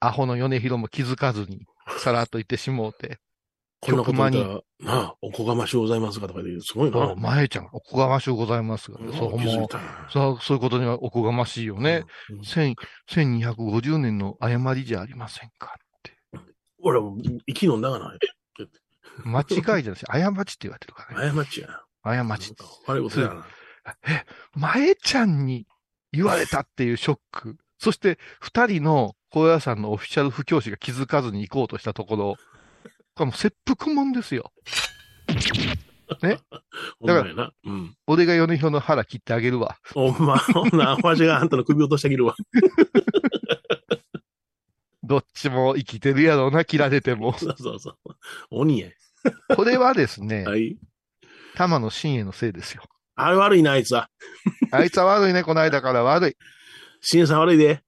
[0.00, 1.66] アホの米広も気づかずに、
[1.98, 3.18] さらっと言ってしもうて。
[3.80, 7.02] こんなこと言っあ、おこがましゅうございますかとか言って、すごいな。
[7.02, 9.68] あ、前ちゃん、おこがましゅうございますが、うんそう、もう、
[10.10, 12.04] そう、そういうことにはおこがましいよね。。
[12.30, 12.74] うんうん千
[13.10, 15.74] 1250年の誤りじゃありませんか。
[16.84, 18.18] 俺はもう、息飲んだがない。
[19.24, 21.44] 間違いじゃないし、過ちって言われてるからね。
[21.44, 22.26] 過ちやな。
[22.28, 22.54] 過ち。
[22.86, 23.46] 悪いことやな。
[24.54, 25.66] 前ちゃんに
[26.12, 27.56] 言われたっていうショック。
[27.78, 32.36] そして、二人の高野山のオフィシャル布教師が気づかずに行こうとしたところ、
[33.14, 34.52] これもう切腹もんですよ。
[37.00, 37.52] ほんまやな。
[37.64, 37.96] うん。
[38.06, 39.78] 俺が米広の腹切ってあげるわ。
[39.94, 42.34] ほんま、ほんな、わしがあんたの首落としてあげるわ。
[45.04, 47.36] どっちも生きてるやろうな、切られても。
[47.38, 47.96] そうそうそう。
[48.50, 48.88] 鬼や。
[49.56, 50.76] これはですね、はい。
[51.54, 52.82] 玉野真也のせいですよ。
[53.16, 54.10] あれ悪いな、あいつは。
[54.72, 56.36] あいつは悪いね、この間から悪い。
[57.00, 57.82] 新さん悪いで。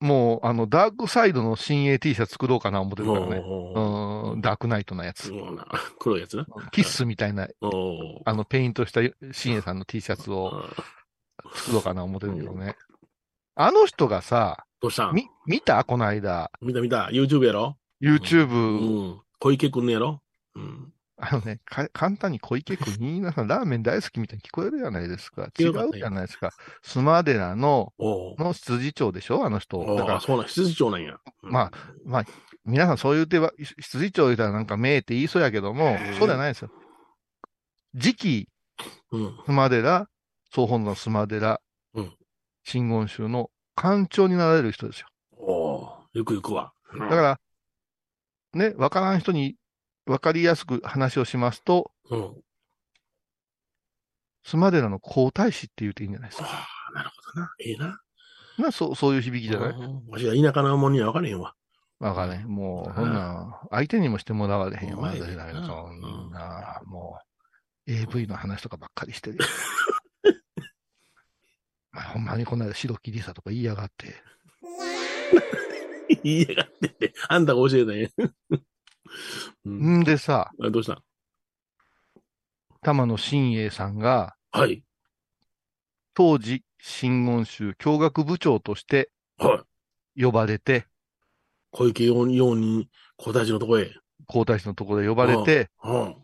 [0.00, 3.42] もう、あの、ダークサイドの新鋭 T シャツ作ろうかな思ってるからね。
[3.42, 5.32] おうん、ダークナイトのやつ。
[5.98, 6.46] 黒いやつな。
[6.70, 7.48] キッスみたいな、
[8.24, 9.00] あの、ペイントした
[9.32, 10.64] 新鋭さんの T シャツを
[11.54, 12.76] 作ろうかな思ってるけどね。
[13.54, 15.14] あの人がさ、どうしたん？
[15.14, 15.84] み、見た？
[15.84, 17.08] この間、見た見た。
[17.10, 19.20] YouTube やろ？YouTube、うん。
[19.38, 20.20] 小池くんねやろ？
[20.54, 20.92] うん。
[21.18, 25.48] あのね、か簡単に小池君、皆さんラーメン大好きみたいに聞こえるじゃないですか。
[25.58, 26.50] 違うじゃないですか。
[26.82, 29.46] スマデラの、の執事長でしょ？
[29.46, 29.78] あの人。
[29.96, 31.16] だからそうなん、執事長なんや。
[31.40, 31.70] まあ、
[32.04, 32.24] まあ、
[32.66, 36.70] 皆さんそう言うては、執事長言うたらなんか名って言いそうやけどもうん、そうじゃないですよ。
[37.98, 38.48] 次期
[39.10, 39.38] うん。
[39.46, 40.10] スマデラ、
[40.54, 41.62] 総本のスマデラ、
[41.94, 42.12] うん
[42.62, 45.08] 真言宗の館長になられる人ですよ。
[45.38, 46.72] おうゆくゆくは。
[46.98, 47.40] だから、
[48.54, 49.56] ね、わからん人に
[50.06, 52.34] わかりやすく話をしますと、ら、うん。
[54.44, 56.48] スマデラの皇太子って言うていいんじゃないですか。
[56.48, 57.50] ああ、なるほどな。
[57.60, 58.00] ええな。
[58.58, 61.54] なそうそういう響きじゃない、うんわしが田舎のもんには分からへんわ。
[61.98, 62.44] わかんない。
[62.44, 64.98] もう、そんな、相手にもしてもらわれへんよ。
[64.98, 67.18] うまい私なそんな、も
[67.86, 69.44] う、AV の話とかばっかりしてるよ。
[71.96, 74.14] まあ、ほんまにこの間白切りさとか言いやがって。
[76.22, 78.08] 言いやがってって、あんたが教えたんや。
[79.64, 81.02] うんんでさ、あどうした？
[82.82, 84.84] 玉野真栄さんが、はい。
[86.12, 89.64] 当時、真言宗教学部長としては
[90.16, 90.22] い。
[90.22, 90.86] 呼ばれて、
[91.70, 93.90] 小池用に、用に、皇太子のとこへ。
[94.26, 96.16] 皇太子のところで呼ばれて、うん。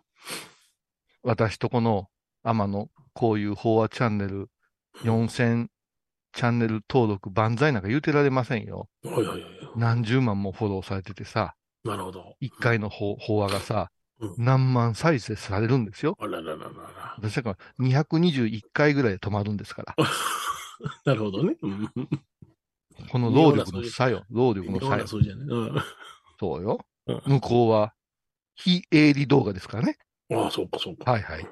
[1.23, 2.11] 私とこの
[2.43, 4.51] 天野こういう法話チャンネル
[5.05, 5.67] 4000
[6.33, 8.89] チャンネル登録万歳なんか言うてられませんよ。
[9.05, 9.43] はいはいはい。
[9.77, 12.37] 何十万もフォローされててさ、なるほど。
[12.41, 16.17] 一回の法法話がさ、うん何万再生されるんですよ。
[16.21, 17.17] あららららら。
[17.19, 19.97] 私だから221回ぐらいで止まるんですから。
[21.05, 21.57] なるほどね。
[21.61, 21.91] うん。
[23.11, 24.25] この労力の差よ。
[24.31, 25.07] 労力の差よ妙な。
[25.09, 25.43] 数字やね。
[25.49, 25.83] うん。
[26.39, 26.87] そうよ。
[27.07, 27.95] うん向こうは、
[28.55, 29.97] 非営利動画ですからね。
[30.33, 31.11] ああ、そうかそうか。
[31.11, 31.47] はいはい。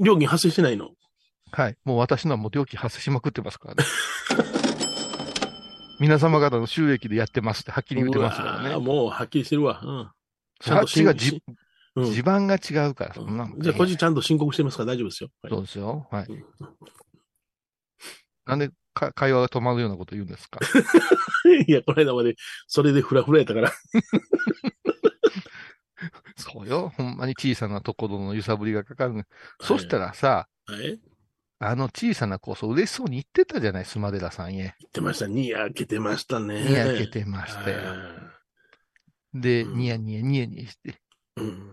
[0.00, 0.90] 料金発生してないの？
[1.52, 1.76] はい。
[1.84, 3.84] もう私のはもう料金発生しまくってますからね。
[6.00, 8.76] 皆様方の収益でやってますってはっきり言ってますからね。
[8.76, 9.80] もうはっきりしてるわ。
[9.82, 10.10] うん。
[10.74, 11.42] あっちがじし
[11.94, 15.30] うん地盤が違うから、そんなじゃあ、こっちちゃんと申告してますから大丈夫ですよ。
[15.42, 16.06] はいそうですよ。
[16.10, 16.26] はい。
[16.26, 16.44] うん
[18.44, 20.60] なんでか会話が止まるようなこと言うんですか？
[21.66, 22.36] いや、この間まで、
[22.68, 23.72] それでフラフラやったから。
[26.36, 26.92] そうよ。
[26.96, 29.24] ほんまに小さなところの揺さぶりがかかるね。
[29.60, 31.00] そしたらさ、はい。
[31.58, 34.56] あの小さな子、そう嬉しそうに言ってたじゃない、スマデラさんへ。
[34.56, 35.26] 言ってました。
[35.26, 36.62] にやけてましたね。
[36.64, 37.80] にやけてましたよ。
[39.32, 41.00] で、うんニヤニヤニヤニヤして、
[41.36, 41.72] うん。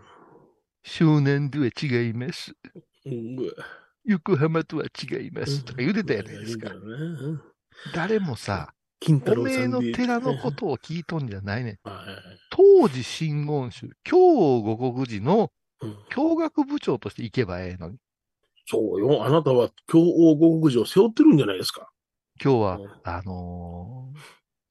[0.84, 2.54] 少年では違います。
[3.06, 3.38] うん。
[4.06, 5.64] 横浜とは違います。
[5.64, 6.72] とか言うてたやないですか
[7.94, 9.68] 誰もさ、金太おめえ。
[9.68, 11.80] の寺のことを聞いとんじゃないねん。
[12.50, 14.18] 当時真言宗、京
[14.62, 17.98] 五国寺のうん教学部長として行けばええのに。
[18.66, 19.26] そうよ。
[19.26, 21.90] あなたは京王護国寺を背負ってるんじゃないですか。
[22.44, 24.20] 今日はうん、あのー、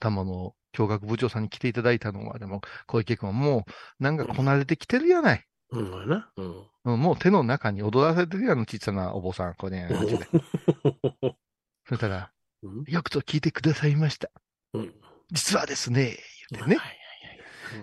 [0.01, 3.65] 玉の教学部長さんに来ていただいたのは、でも、小池君はも
[4.01, 5.45] う、なんかこなれてきてるやない。
[5.71, 5.93] うん。
[5.93, 6.67] うん。
[6.85, 9.89] うんもう手の中に踊らせてるやん、小さなお坊さん、これ、ね、
[11.87, 14.31] そしたら、うんよくと聞いてくださいました。
[14.73, 14.95] うん。
[15.31, 16.17] 実はですね、
[16.51, 16.79] 言ってね、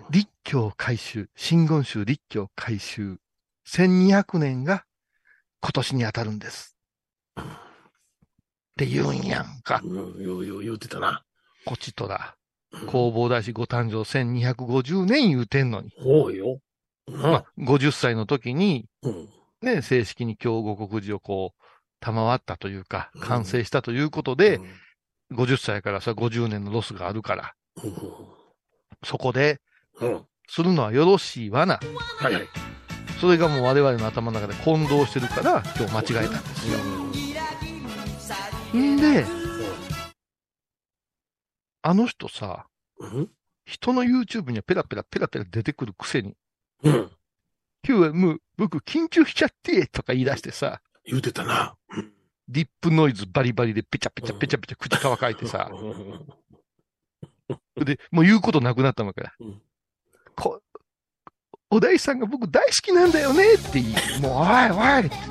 [0.10, 3.20] 立教改修、真言宗立教改修、
[3.68, 4.86] 1200年が
[5.62, 6.76] 今年に当たるんです。
[7.38, 7.44] っ
[8.78, 9.82] て言うんやんか。
[9.84, 10.24] うん。
[10.24, 11.24] ようよう言うてたな。
[11.66, 12.36] こちとら。
[12.72, 15.92] うん弘法大師ご誕生1250年言うてんのに。
[16.00, 16.60] そうよ。
[17.08, 19.30] まあ、50歳の時に、うん。
[19.64, 21.64] ね、正式に京五国寺をこう、
[22.00, 24.66] 賜ったというかうん、完成したということうで、ん、
[25.34, 27.94] 50歳からさ、50年のロスがあるから、うん。
[29.04, 29.60] そこで、
[30.00, 30.26] うん。
[30.48, 31.80] するのはよろしいわな。
[32.20, 32.44] はいはい。
[33.20, 36.80] それがもう我々の頭の中で混同してるから、今日間違えたんですよ。
[38.80, 39.26] んで、
[41.82, 43.30] あの人さ、うん。
[43.66, 46.36] 人の YouTube にはペラペラペラペラ出てくるくせに、
[46.84, 47.12] うん。
[47.88, 51.76] 今日はもう僕緊張しちゃって、とか言い出してさ、言うてたな。
[52.48, 55.70] ディップノイズバリバリでペチャペチャペチャペチャ口乾かいてさ、
[57.76, 59.36] で、もう言うことなくなったわけだ。
[59.40, 59.62] うん
[60.40, 60.62] こ
[61.72, 63.88] お大師さんが僕大好きなんだよねって言い、
[64.22, 65.16] もう、おいおいって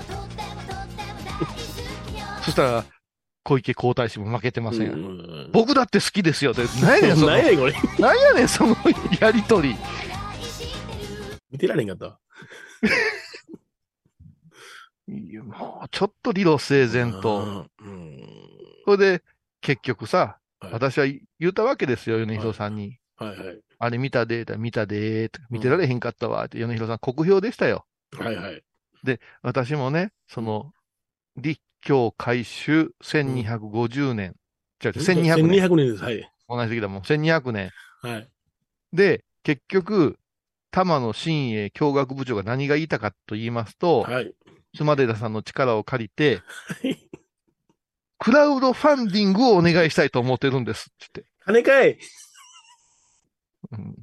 [2.45, 2.85] そしたら、
[3.45, 5.51] 小池皇太子も負けてませんん。
[5.53, 6.63] 僕だって好きですよって。
[6.83, 7.75] 何やねん、その、何やねんこれ。
[7.99, 8.77] 何やねん、その
[9.21, 9.75] やりとり。
[11.51, 12.19] 見てられんかった？
[15.43, 17.67] もう、ちょっと理路整然と。
[17.81, 18.19] うん。
[18.85, 19.23] それで、
[19.61, 21.07] 結局さ、はい私は
[21.39, 22.99] 言ったわけですよ、米広さんに。
[23.17, 23.61] はいはい。
[23.79, 27.87] あれ見たで、見たで、見てられへんかったわ、って、米広さん、国評でしたよ。
[28.17, 28.63] はいはい。
[29.43, 30.73] 私もね、その、
[31.37, 34.35] 立教改修1250年。
[34.85, 35.69] 違う違う、1200年。
[35.69, 36.05] 1200年です。
[36.05, 36.33] はい。
[36.49, 37.03] 同じ時だもん。
[37.03, 37.71] 1200年。
[38.03, 38.29] はい。
[38.93, 40.19] で、結局、
[40.71, 44.35] 玉野新栄教学部長が何が言いたかと言いますと、はい。
[44.77, 46.43] 妻出田さんの力を借りて、
[48.19, 51.99] クラウドファンディングをお願いしたいと思ってるんですって金かい
[53.71, 54.01] 言って。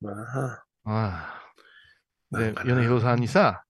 [0.00, 0.64] まあ。
[0.84, 1.42] うん、あ
[2.32, 2.38] あ。
[2.38, 3.64] で、米広さんにさ、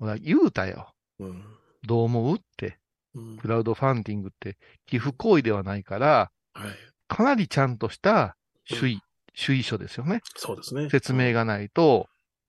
[0.00, 0.20] うん。
[0.20, 0.92] 言うたよ。
[1.18, 1.44] うん。
[1.82, 2.78] どう思うって。
[3.14, 6.70] うんクラウドファンディングって寄付行為ではないから、はい。
[7.08, 9.00] かなりちゃんとした主意、
[9.34, 10.20] 主意書ですよね。
[10.36, 10.88] そうですね。
[10.90, 12.06] 説明がないと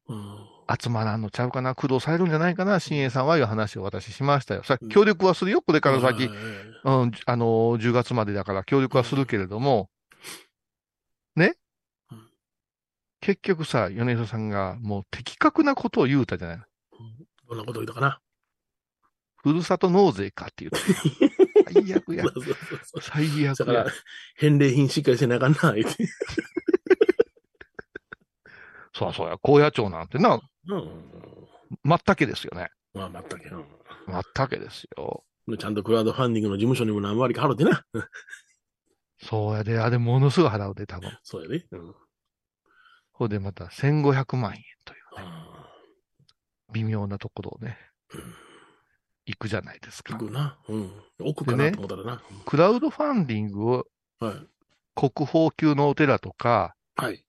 [0.07, 0.37] うん。
[0.79, 4.63] 集まらんのちゃうかな、苦労されるんじゃないかな、新栄さんはいう話を私しましたよ。
[4.63, 6.25] さうん協力はするよ、これから先。
[6.25, 9.89] うん、あのー、10月までだから協力はするけれども、
[13.23, 16.57] 結局さ、米広さんがもう的確なことを言うたじゃない？
[17.47, 18.19] どんなこと言ったかな？
[19.43, 20.77] ふるさと納税かって言うた。
[21.71, 22.29] 最悪やそ。
[22.41, 23.85] うそうそうそう最悪やだから。、
[24.37, 26.07] 返礼品しっかりせなあかんな、言って。
[28.93, 29.37] そうそうや。
[29.41, 31.47] 高野町なんてな、うん。
[31.83, 32.69] まったけですよね。
[32.93, 33.49] まあ、まったけ。
[33.49, 33.65] うん
[34.07, 35.23] まったけですよ。
[35.59, 37.85] ちゃんとクラウドファンディングの事務所にも何割か払ってな。
[39.23, 41.17] そうやで、あれものすごい払うで、多分。
[41.23, 41.65] そうやで。
[41.71, 41.95] うん。
[43.11, 45.27] ほんでまた1500万円というね、
[46.73, 47.77] 微妙なところをね、
[49.25, 50.27] 行くじゃないですか行。
[50.27, 50.57] くな。
[50.67, 50.91] うん。
[51.21, 52.23] 奥かなと思ったらな。
[52.45, 53.87] クラウドファンディングを
[54.19, 54.35] はい。
[54.95, 57.23] 国宝級のお寺とか、はい。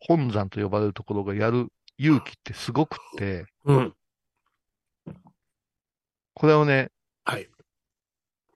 [0.00, 3.94] 本山と呼ばれるところがやる勇気ってすごくって、うん。
[6.34, 6.90] これをね、
[7.24, 7.48] はい。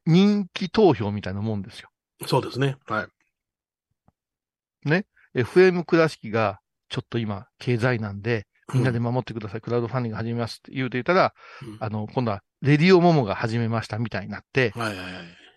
[0.06, 1.91] 人気投票みたいなもんですよ。
[2.26, 2.76] そうですね。
[2.86, 3.06] はい。
[5.34, 15.12] FM 倉敷がちょっと今経済なんで、みんなで守ってください、クラウドファンディング始めますって言うていたら、うんあの、今度はレディオモモが始めましたみたいになって、はいはいはい。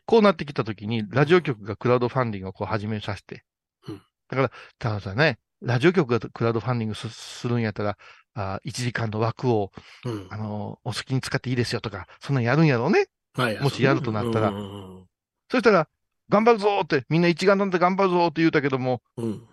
[0.05, 3.43] こうなってきたときに、ラジオ局がクラウドファンディングをこう始めさせて。
[3.87, 7.97] うんだから、たださね、ラジオ局がクラウドファンディングすするんやったら、
[8.33, 9.71] あ1時間の枠を、
[10.03, 10.27] うん。
[10.31, 13.05] あの、お好きに使っていいですよとか、そんなんやるんやろうね。
[13.35, 15.05] はいもしやるとなったらうん
[15.51, 15.87] そしたら、
[16.29, 19.47] 頑張るぞーって、みんな一丸となって頑張るぞーって言うたけども、うんうん。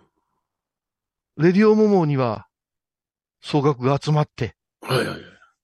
[1.37, 2.47] レディオモモには、
[3.41, 5.19] 総額が集まって、はいはいはい。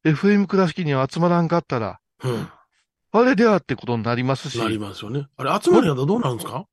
[0.05, 2.49] FM 倉敷には集まらんかったら、うん。
[3.11, 5.27] あれではってことになりますし、なりますよね。
[5.37, 6.65] あれ、集まりやったらどうなるんですか？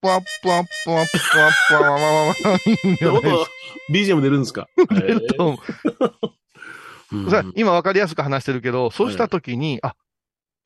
[0.00, 2.34] ぷわっぷわっぷわっぷわっぷわわわわわ
[3.90, 9.94] BGM 出るんですか出ると思う今わかりやすく話してるけど、そうしたときに、あ、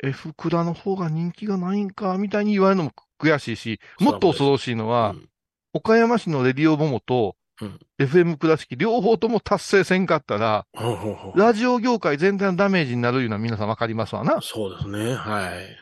[0.02, 5.28] F クラの方が人気がないんか、みたいに言われるのも悔しいし、もっと恐ろしいのは、うん
[5.74, 14.40] 岡山市のレディオモモと、うん FM 倉敷両方とも達成せんかったら、ほうほうほうラジオ業界全体のダメージになるいうのは皆さんわかりますわな。
[14.40, 15.14] そうですね。
[15.14, 15.76] はい。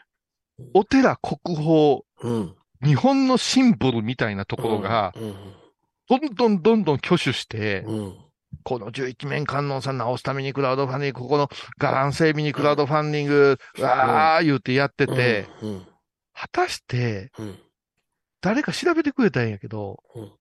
[0.74, 2.54] お寺国宝、うん。
[2.82, 5.34] 日本のシンボルみたいなところが、うん。
[6.08, 8.14] どんどんどんどん挙手して、うん。
[8.66, 11.48] この11面観音さん直すためにクラウドファンディング、ここの
[11.78, 15.86] ガラン整備にクラウドファンディング、わー言うてやってて、うん。
[16.34, 17.58] 果たしてうん。
[18.40, 20.32] 誰か調べてくれたんやけど、うん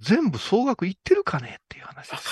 [0.00, 2.28] 全部総額いってるかねっていう話です。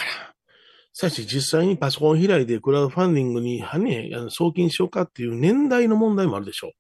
[0.93, 6.73] さし、実際にパソコン開いてクラウドファンディングに、はね、送金しようかっていう年代の問題もあるでしょ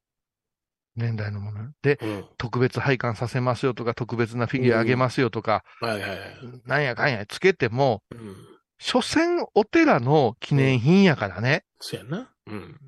[0.95, 1.71] 年代のもの。
[1.83, 2.07] で、う。
[2.07, 2.25] うん。
[2.39, 6.21] 特別配管させますよとか、特別なフィギュアあげますよとか、はいはいはい。
[6.67, 8.56] なんやかんやつけても、うん。
[8.79, 11.65] 所詮お寺の記念品やからね。
[11.81, 12.31] そうやな。
[12.47, 12.81] うん。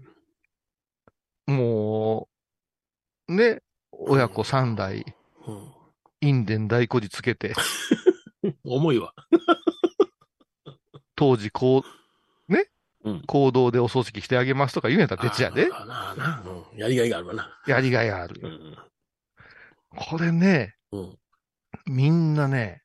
[1.46, 2.28] も
[3.28, 5.04] う、ね、親子三代、
[5.46, 5.72] うん。
[6.20, 7.54] 印伝大古寺つけて、
[8.64, 9.14] 重いわ。
[11.16, 11.84] 当時こ
[12.48, 12.70] う、ね、
[13.04, 15.68] うん行動でお葬式してあげますとか言うんやったら別やで。
[15.72, 16.78] ああなあなあうん。
[16.78, 17.60] やりがいがあるわな。
[17.66, 18.48] やりがいあるよ。
[18.48, 18.76] うん。
[19.96, 21.18] これね、うん。
[21.86, 22.82] みんなね、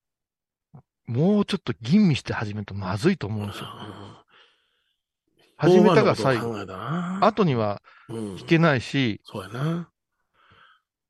[1.05, 3.65] もうちょっと吟味して始めるとまずいと思うんですよ。
[5.57, 6.55] 始めたが最後。
[7.21, 8.37] 後にはうん。
[8.37, 9.89] 引けないし、そうやな。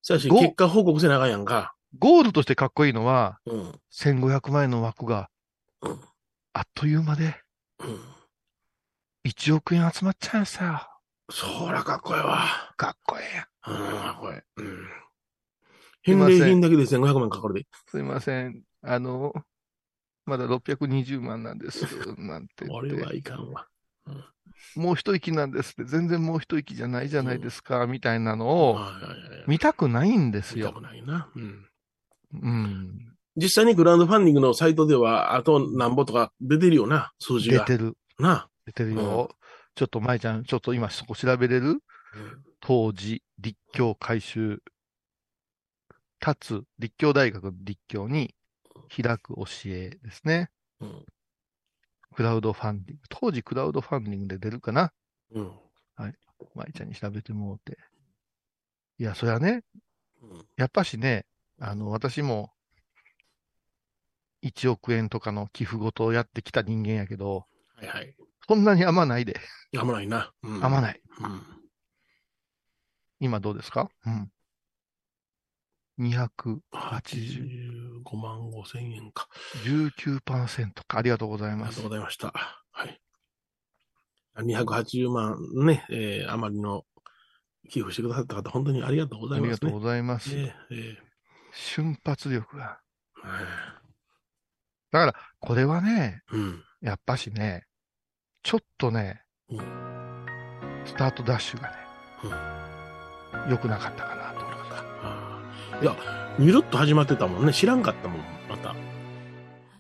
[0.01, 1.75] さし、ご結果報告せなあかんやんか。
[1.97, 3.79] ゴールとしてかっこいいのは、うん。
[3.91, 5.29] 1500万円の枠が
[5.81, 5.99] うん。
[6.53, 7.41] あっという間で
[7.79, 7.99] うん。
[9.25, 10.87] 1億円集まっちゃいましたよ。
[11.31, 12.73] そらかっこええわ。
[12.77, 13.47] かっこええや。
[13.67, 14.63] うん、かっこええ。
[16.03, 17.65] 返礼品だけで1500万かかるで。
[17.87, 18.61] すいません。
[18.81, 19.33] あの、
[20.25, 21.85] まだ620万なんです。
[22.17, 22.65] なんて。
[22.69, 23.67] 俺はいかんわ。
[24.75, 25.83] もう一息なんですって。
[25.85, 27.85] 全然もう一息じゃないじゃないですか。
[27.87, 28.79] みたいなのを
[29.47, 30.83] 見たくないんですよ見たく。
[30.83, 31.29] ないな。
[31.35, 31.67] うん。
[32.33, 33.15] うん。
[33.35, 37.65] 実際にクラウドファンディングのサイトでは、あと何ぼとか出てるよな、数字が。
[37.65, 37.97] 出てる。
[38.19, 38.47] な。
[38.65, 39.35] 出てるよ。
[39.75, 41.69] ちょっと舞ちゃん、ちょっと今そこ調べれる？
[41.69, 41.79] うん
[42.65, 44.63] 当時、立教改修、
[46.25, 48.33] 立つ、立教大学の立教に
[49.01, 50.49] 開く教えですね。
[50.79, 51.05] うん。
[52.15, 53.03] クラウドファンディング。
[53.09, 54.93] 当時クラウドファンディングで出るかな？
[55.31, 55.51] うん。
[56.55, 57.77] 舞ちゃんに調べてもうて。
[58.99, 59.63] いや、そりゃね、
[60.21, 61.25] うんやっぱしね、
[61.59, 62.51] あの、私も、
[64.43, 68.15] 1億円とかの寄付ごとをやってきた人間やけど、はいはい。
[68.47, 69.39] そんなに余ないで。
[69.77, 70.31] あんまないな。
[70.43, 70.63] うん。
[70.63, 71.01] 余ない。
[71.21, 71.41] うん。
[73.19, 73.89] 今どうですか？
[74.05, 74.31] うん。
[75.99, 79.27] 280、85万5千円か。
[79.63, 80.97] 19%か。
[80.97, 81.89] ありがとうございますありがとう。
[81.89, 82.33] ございました。
[82.71, 82.99] はい。
[84.37, 86.85] 280万ね、えー、余りの
[87.69, 89.53] 寄付してくださった方、本当にありがとうございますね。
[89.53, 90.35] ありがとうございます。
[90.35, 91.13] ええええ
[91.55, 92.63] 瞬発力が。
[92.63, 93.45] はい
[94.91, 96.63] だから、これはね、うん。
[96.81, 97.65] やっぱしね、
[98.43, 99.59] ちょっとね、うん
[100.85, 101.75] スタートダッシュがね、
[102.23, 104.42] うん良くなかったかなと思
[105.83, 105.97] いや、
[106.39, 107.51] ゆるっと始まってたもんね。
[107.51, 108.73] 知らんかったもん、また。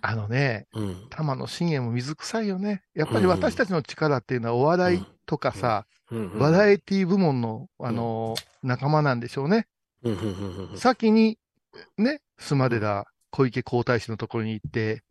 [0.01, 1.07] あのね、うん。
[1.09, 2.83] 玉野真也も水臭いよね。
[2.93, 5.85] やっぱり私たちの力っていうのはお笑いとかさ、
[6.37, 9.67] バラエティ部門の、あのー仲間なんでしょうね。
[10.75, 11.37] 先に、
[11.97, 15.03] ね、スマデラ小池皇太子のところに行って、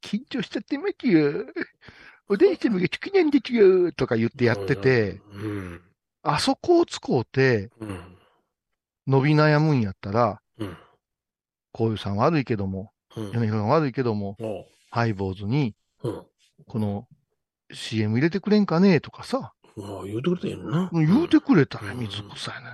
[0.00, 1.44] 緊張しちゃってますよ。
[2.28, 3.90] おでん様が好きなんですよ。
[3.90, 5.82] とか言ってやってて、うん。
[6.22, 8.15] あそこを使うて、うん。
[9.06, 10.76] 伸び悩むんやったら、うん。
[11.72, 13.32] こういうさん悪いけども、うん。
[13.32, 16.22] 米広さん悪いけども、おうハイボーズに、うん。
[16.66, 17.06] この
[17.72, 20.90] CM 入れてくれんかねとかさ、ああ、言うてくれたんな。
[20.92, 22.70] 言うてくれたらうん水臭いね。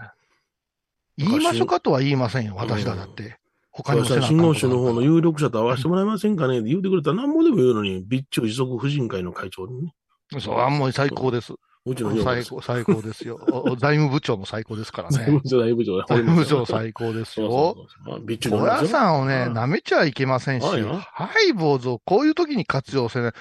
[1.19, 3.39] 言いましょうかとは言いませんよ、私らだって。
[3.73, 9.95] 他にもせなあかんの方の有力者と会わせてもらえませんかねって言うてくれたら何もでも言うのに、備中持続婦人会の会長にね。
[10.41, 11.55] そう、あんまり最高です。
[11.85, 12.49] うちの女房です。
[12.49, 13.39] 最高、最高ですよ。
[13.79, 15.17] 財務部長も最高ですからね。
[15.17, 15.97] 財務長、財務長。
[15.97, 17.51] 財務部長最高ですよ。
[17.51, 18.21] そうそう。
[18.21, 23.33] 備中小屋さんをね、うん舐めちゃいけませんし、はいよハイボーズをこういう時に活用せない。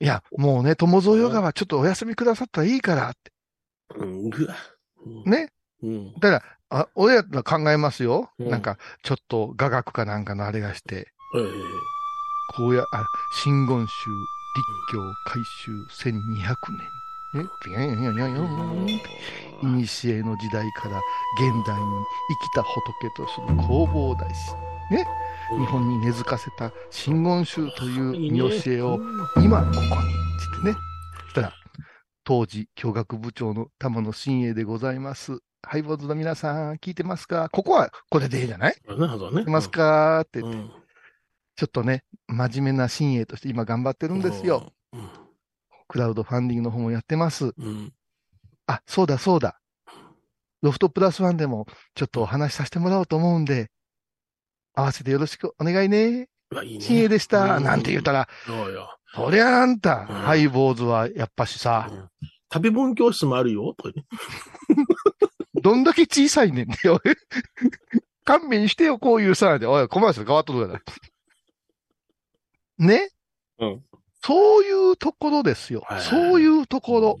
[0.00, 3.30] いや、もうね、友蔵ヨガはちょっとお休みくださったらいいからって。
[3.96, 4.30] うん。
[5.30, 5.50] ね。
[5.82, 6.14] うん。
[6.14, 8.30] だから、あ俺らが考えますよ。
[8.38, 11.44] うんなんか、ちょっと雅楽かなんかのあれがして、ええ
[12.56, 13.06] こうや、あ、
[13.44, 13.88] 真言宗、立
[14.92, 17.01] 教、改宗1200年。
[17.34, 17.38] い
[19.66, 21.02] にしえの時代から現
[21.66, 21.74] 代に生
[22.44, 24.52] きた仏とする弘法大師。
[24.90, 25.06] ね、
[25.58, 29.00] 日本に根付かせた真言宗という見教えを
[29.36, 29.84] 今ここに、つ
[30.58, 30.76] ってね。
[31.24, 31.54] そしたら、
[32.24, 35.38] 当時、教学部長の玉野真栄でございます。
[35.62, 37.48] ハイボーズの皆さん、聞いてますか？
[37.48, 38.76] ここはこれでいいじゃない？
[38.86, 39.38] なるほどね。
[39.38, 40.20] 聞いてますか？
[40.20, 40.50] ってうん。
[40.50, 40.82] 言って、うん
[41.54, 44.72] ちょっとね、真面目な真栄として今頑張ってるんですよ。。
[45.92, 47.52] クラウドファンディングの方もやってます。
[47.54, 47.92] うん。
[48.66, 49.60] あ、そうだそうだ。
[50.62, 53.70] ロフトプラスワンでもちょっとお話しさせてもらおうと思うんで、
[54.74, 56.30] 合わせてよろしくお願いね。
[56.64, 57.08] いいね。
[57.08, 57.58] でした。
[57.58, 58.96] うんなんて言ったら、そうよ。
[59.14, 62.08] そりゃあんた、うんハイボーズはやっぱしさ、うん
[62.54, 63.90] 食べ物教室もあるよ、と。
[65.62, 67.00] どんだけ小さいねんって、お い
[68.24, 70.82] 勘弁してよ、こういうさ、で、おい、コマーシャル変わっとるか
[72.78, 72.86] ら。
[72.86, 73.10] ね？
[73.58, 73.84] うん
[74.24, 75.84] そういうところですよ。
[76.00, 77.18] そういうところ。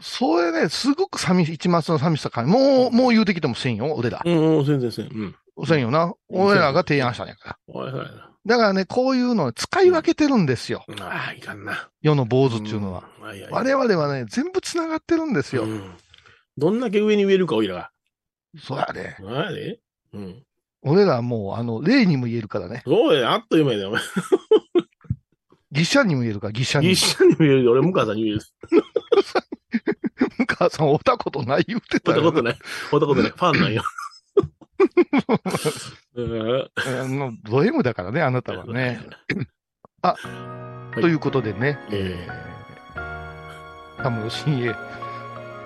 [0.00, 4.22] それね、すごく寂しい、一末の寂しさかもう、もう言うてきてもせんよ、俺ら。
[4.24, 5.06] うん、うん、全然せん。
[5.06, 5.66] うん。
[5.66, 6.14] せんよな。
[6.28, 7.82] 俺らが提案したんやから。
[8.46, 10.84] だからね、こういうのを使い分けてるんですよ。
[11.00, 11.88] ああ、いかんな。
[12.02, 13.04] 世の坊主っていうのは。
[13.18, 13.24] うん。
[13.24, 15.64] はいはい我々はね、全部繋がってるんですよ。
[15.64, 15.94] うん
[16.58, 17.90] どんだけ上に植えるか、おいらが。
[18.58, 19.16] そうやね。
[19.28, 19.78] あれ
[20.14, 20.42] うん。
[20.80, 22.82] 俺らはもう、あの、例にも言えるからね。
[22.86, 24.00] そうや、あっという間やで、お前。
[25.72, 27.16] ギシャにも言えるから、ギシャにも一。
[27.16, 28.54] 緒に見えるで、俺、向川さんに言うです。
[30.46, 32.18] 母さん、おたことない言ってたよ。
[32.18, 32.54] 会ったことない。
[32.54, 32.60] 会っ
[33.00, 33.30] たことない。
[33.30, 33.82] ファンなんよ。
[36.14, 36.70] う ん
[37.04, 39.00] あの、ド M だからね、あなたはね。。
[40.96, 42.28] いということでね、え
[44.02, 44.74] 田村新栄、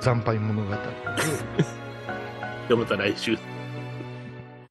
[0.01, 0.71] 惨敗物語。
[2.69, 3.37] で、また来週。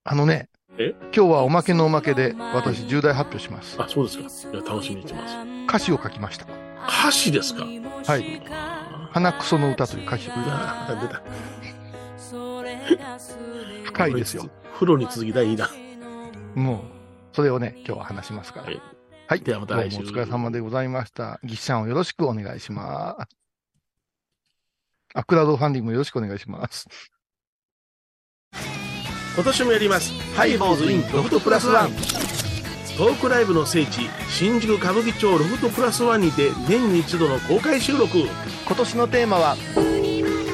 [0.03, 0.49] あのね、
[0.79, 0.95] え？
[1.13, 3.75] 今日はおまけのおまけで、私、重大発表します。
[3.79, 4.57] あ、そうですか。
[4.57, 5.35] いや、楽しみにしてます。
[5.67, 6.45] 歌詞を書きました。
[6.87, 7.65] 歌詞ですか？
[7.65, 8.41] はい。
[9.11, 10.33] 花クソの歌という歌詞を。
[10.33, 10.39] 出
[11.09, 11.21] た。
[13.83, 14.49] 深いですよ。
[14.73, 15.69] 風呂に続き第2弾。
[16.55, 18.67] もう、それをね、今日は話しますから。
[18.67, 18.81] はい。
[19.27, 19.41] はい。
[19.41, 21.41] ではまた来週どうもお疲れ様でございました。
[21.43, 23.27] ギッシャンをよろしくお願いします。
[25.13, 26.87] あ、クラウドファンディングもよろしくお願いします。
[29.39, 30.11] 今年もやります。
[30.35, 31.91] ハイボーズインロフトプラスワン。
[32.97, 38.17] トークライブの聖地、新宿歌舞伎町ロフトプラスワンにて年に一度の公開収録。
[38.17, 39.55] 今年のテーマは、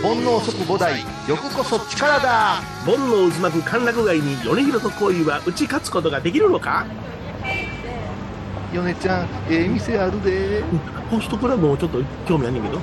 [0.04, 6.86] 煩悩即菩提、欲こそ力だ煩悩渦巻く歓楽街に米広と恋は打ち勝つことができるのか？
[8.72, 10.62] 米ちゃん、ええ店あるで。
[11.10, 12.80] ホストクラブもちょっと興味あんねんけど。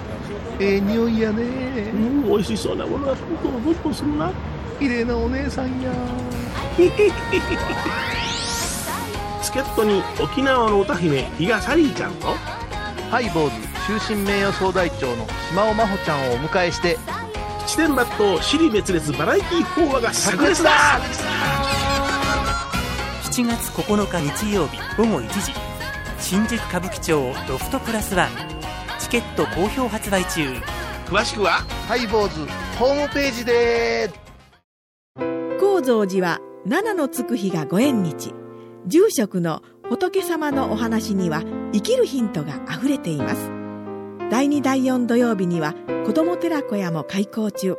[0.58, 1.44] ええ匂いやうね。
[1.92, 4.32] ん、美味しそうなものは本当ゾッとするな？
[4.82, 5.92] 綺麗なお姉さんや。
[9.40, 12.34] 助っ人に沖縄の歌姫、比嘉サリーちゃんと、
[13.08, 13.50] ハイボー
[13.96, 16.98] ズ終身名誉総代長の島尾真帆ちゃんをお迎えして、
[17.64, 21.00] 七点抜刀、尻滅裂バラエティー法話が炸裂だ。
[23.22, 25.54] 7月9日日曜日午後1時。
[26.18, 28.30] 新宿歌舞伎町ロフトプラスワン
[28.98, 30.52] チケット好評発売中。
[31.06, 32.40] 詳しくは、ハイボーズ
[32.80, 34.21] ホームページで
[35.82, 38.32] 高蔵寺は七のつく日がご縁日。
[38.86, 43.50] 住職の仏様のお話には生きるヒントがあふれています。
[44.30, 45.74] 第2第4土曜日には
[46.06, 47.76] 子ども寺小屋も開校中。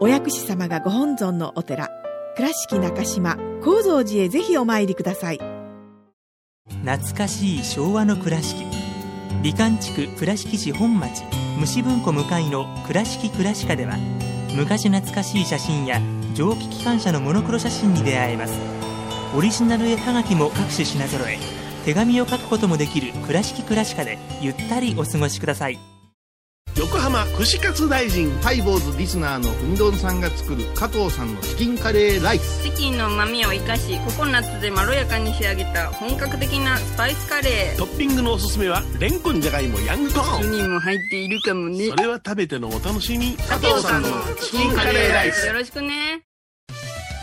[0.00, 1.88] お薬師様がご本尊のお寺。
[2.34, 5.38] 倉敷中島・高蔵寺へぜひお参りください。
[6.84, 8.64] 懐かしい昭和の倉敷。
[9.44, 11.22] 美観地区倉敷市本町。
[11.60, 13.96] 虫文庫向かいの「倉敷倉歯科」では
[14.56, 16.00] 昔懐かしい写真や
[16.40, 18.54] 蒸気機関車のモノクロ写真に出会えます。
[19.36, 21.38] オリジナル絵はがきも各種品揃え
[21.84, 25.78] 手紙を書くこともできる「倉敷倉歯科」でゆったりお過ごしください。
[26.76, 32.62] 横浜串カツ大臣ハイボーズリスナーのうみどんさんが作る加藤さんのチキンカレーライス。
[32.62, 37.76] チキンの旨味を生かしココナッツでまろやかに仕上げた本格的なスパイスカレー。
[37.76, 41.88] トッピングのおすすめはレンコンじゃがいもヤングコーン人も入っているかもね。
[41.88, 43.36] それは食べてのお楽しみ。
[43.36, 44.08] 加藤さんの
[44.40, 45.46] チキンカレーライス。
[45.46, 46.22] よろしくね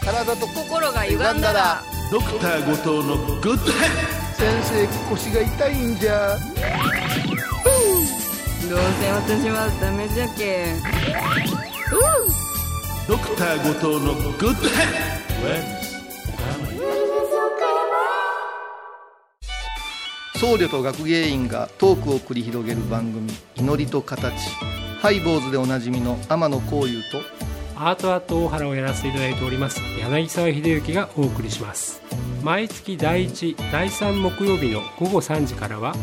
[0.08, 1.84] 体と心が歪んだら。
[2.10, 3.90] ドクター後藤のグッドヘッ
[4.38, 6.38] 先生腰が痛いんじゃ。
[8.70, 10.76] どうせ私はダメじゃけ
[13.08, 14.84] ドクター後藤のグッドヘ
[20.34, 24.34] ッ僧侶と学芸員がトークを繰り広げる番組「祈りと形」
[25.02, 27.47] ハイボーズでおなじみの天野幸雄と
[27.80, 32.02] アートアート大原をやらせていただいております柳沢秀幸がお送りします。
[32.42, 35.94] 毎月第1第3木曜日の午後3時からは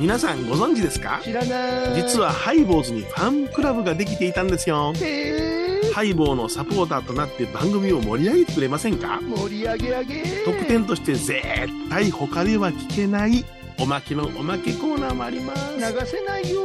[0.00, 1.20] 皆さんご存知ですか？
[1.22, 2.02] 知らない。
[2.02, 4.92] 実はハイボーズにファンクラブができていたんですよ。
[5.00, 9.20] へハイボーのサポーターとなって番組を盛り上げてくれませんか？
[9.22, 10.22] ー盛り上げ上げ。
[10.44, 11.40] 特典として絶
[11.88, 13.44] 対他では聞けない
[13.78, 15.76] おまけのおまけコーナーもあります。
[15.76, 16.62] 流せないよ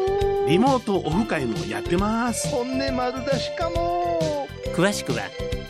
[0.49, 2.47] リモートオフ会もやってます。
[2.47, 4.47] 本音丸出しかも。
[4.73, 5.29] 詳しくは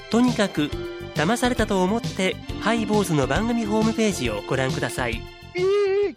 [0.09, 0.69] とにかく
[1.15, 5.21] 騙されたと思ってハイボーズの番組ホームページをご覧ください。
[5.55, 6.15] えー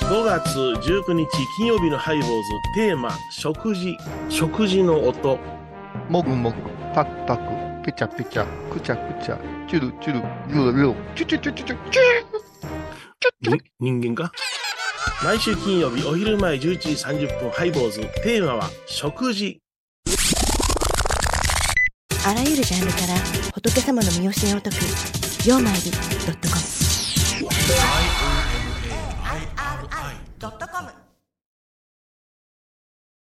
[0.00, 2.32] 5月19日金曜日のハイボーズ
[2.74, 3.96] テーマ食事。
[4.28, 5.38] 食事の音。
[6.10, 6.56] もぐもぐ、
[6.94, 10.20] パクパク、ペチャペチャ、くちゃくちゃ、チュルチュル、
[10.52, 14.32] ルールー、チュチュチュチュチュ、チュに人間か
[15.22, 18.00] 毎週金曜日お昼前11時30分ハイボーズ。
[18.22, 19.58] テーマは食事。
[22.26, 23.14] あらゆるジャンルから
[23.54, 24.76] 仏様の身教えを解く
[25.46, 25.98] 「曜マイルド
[26.32, 26.60] ットコム」
[30.38, 31.03] ドットコム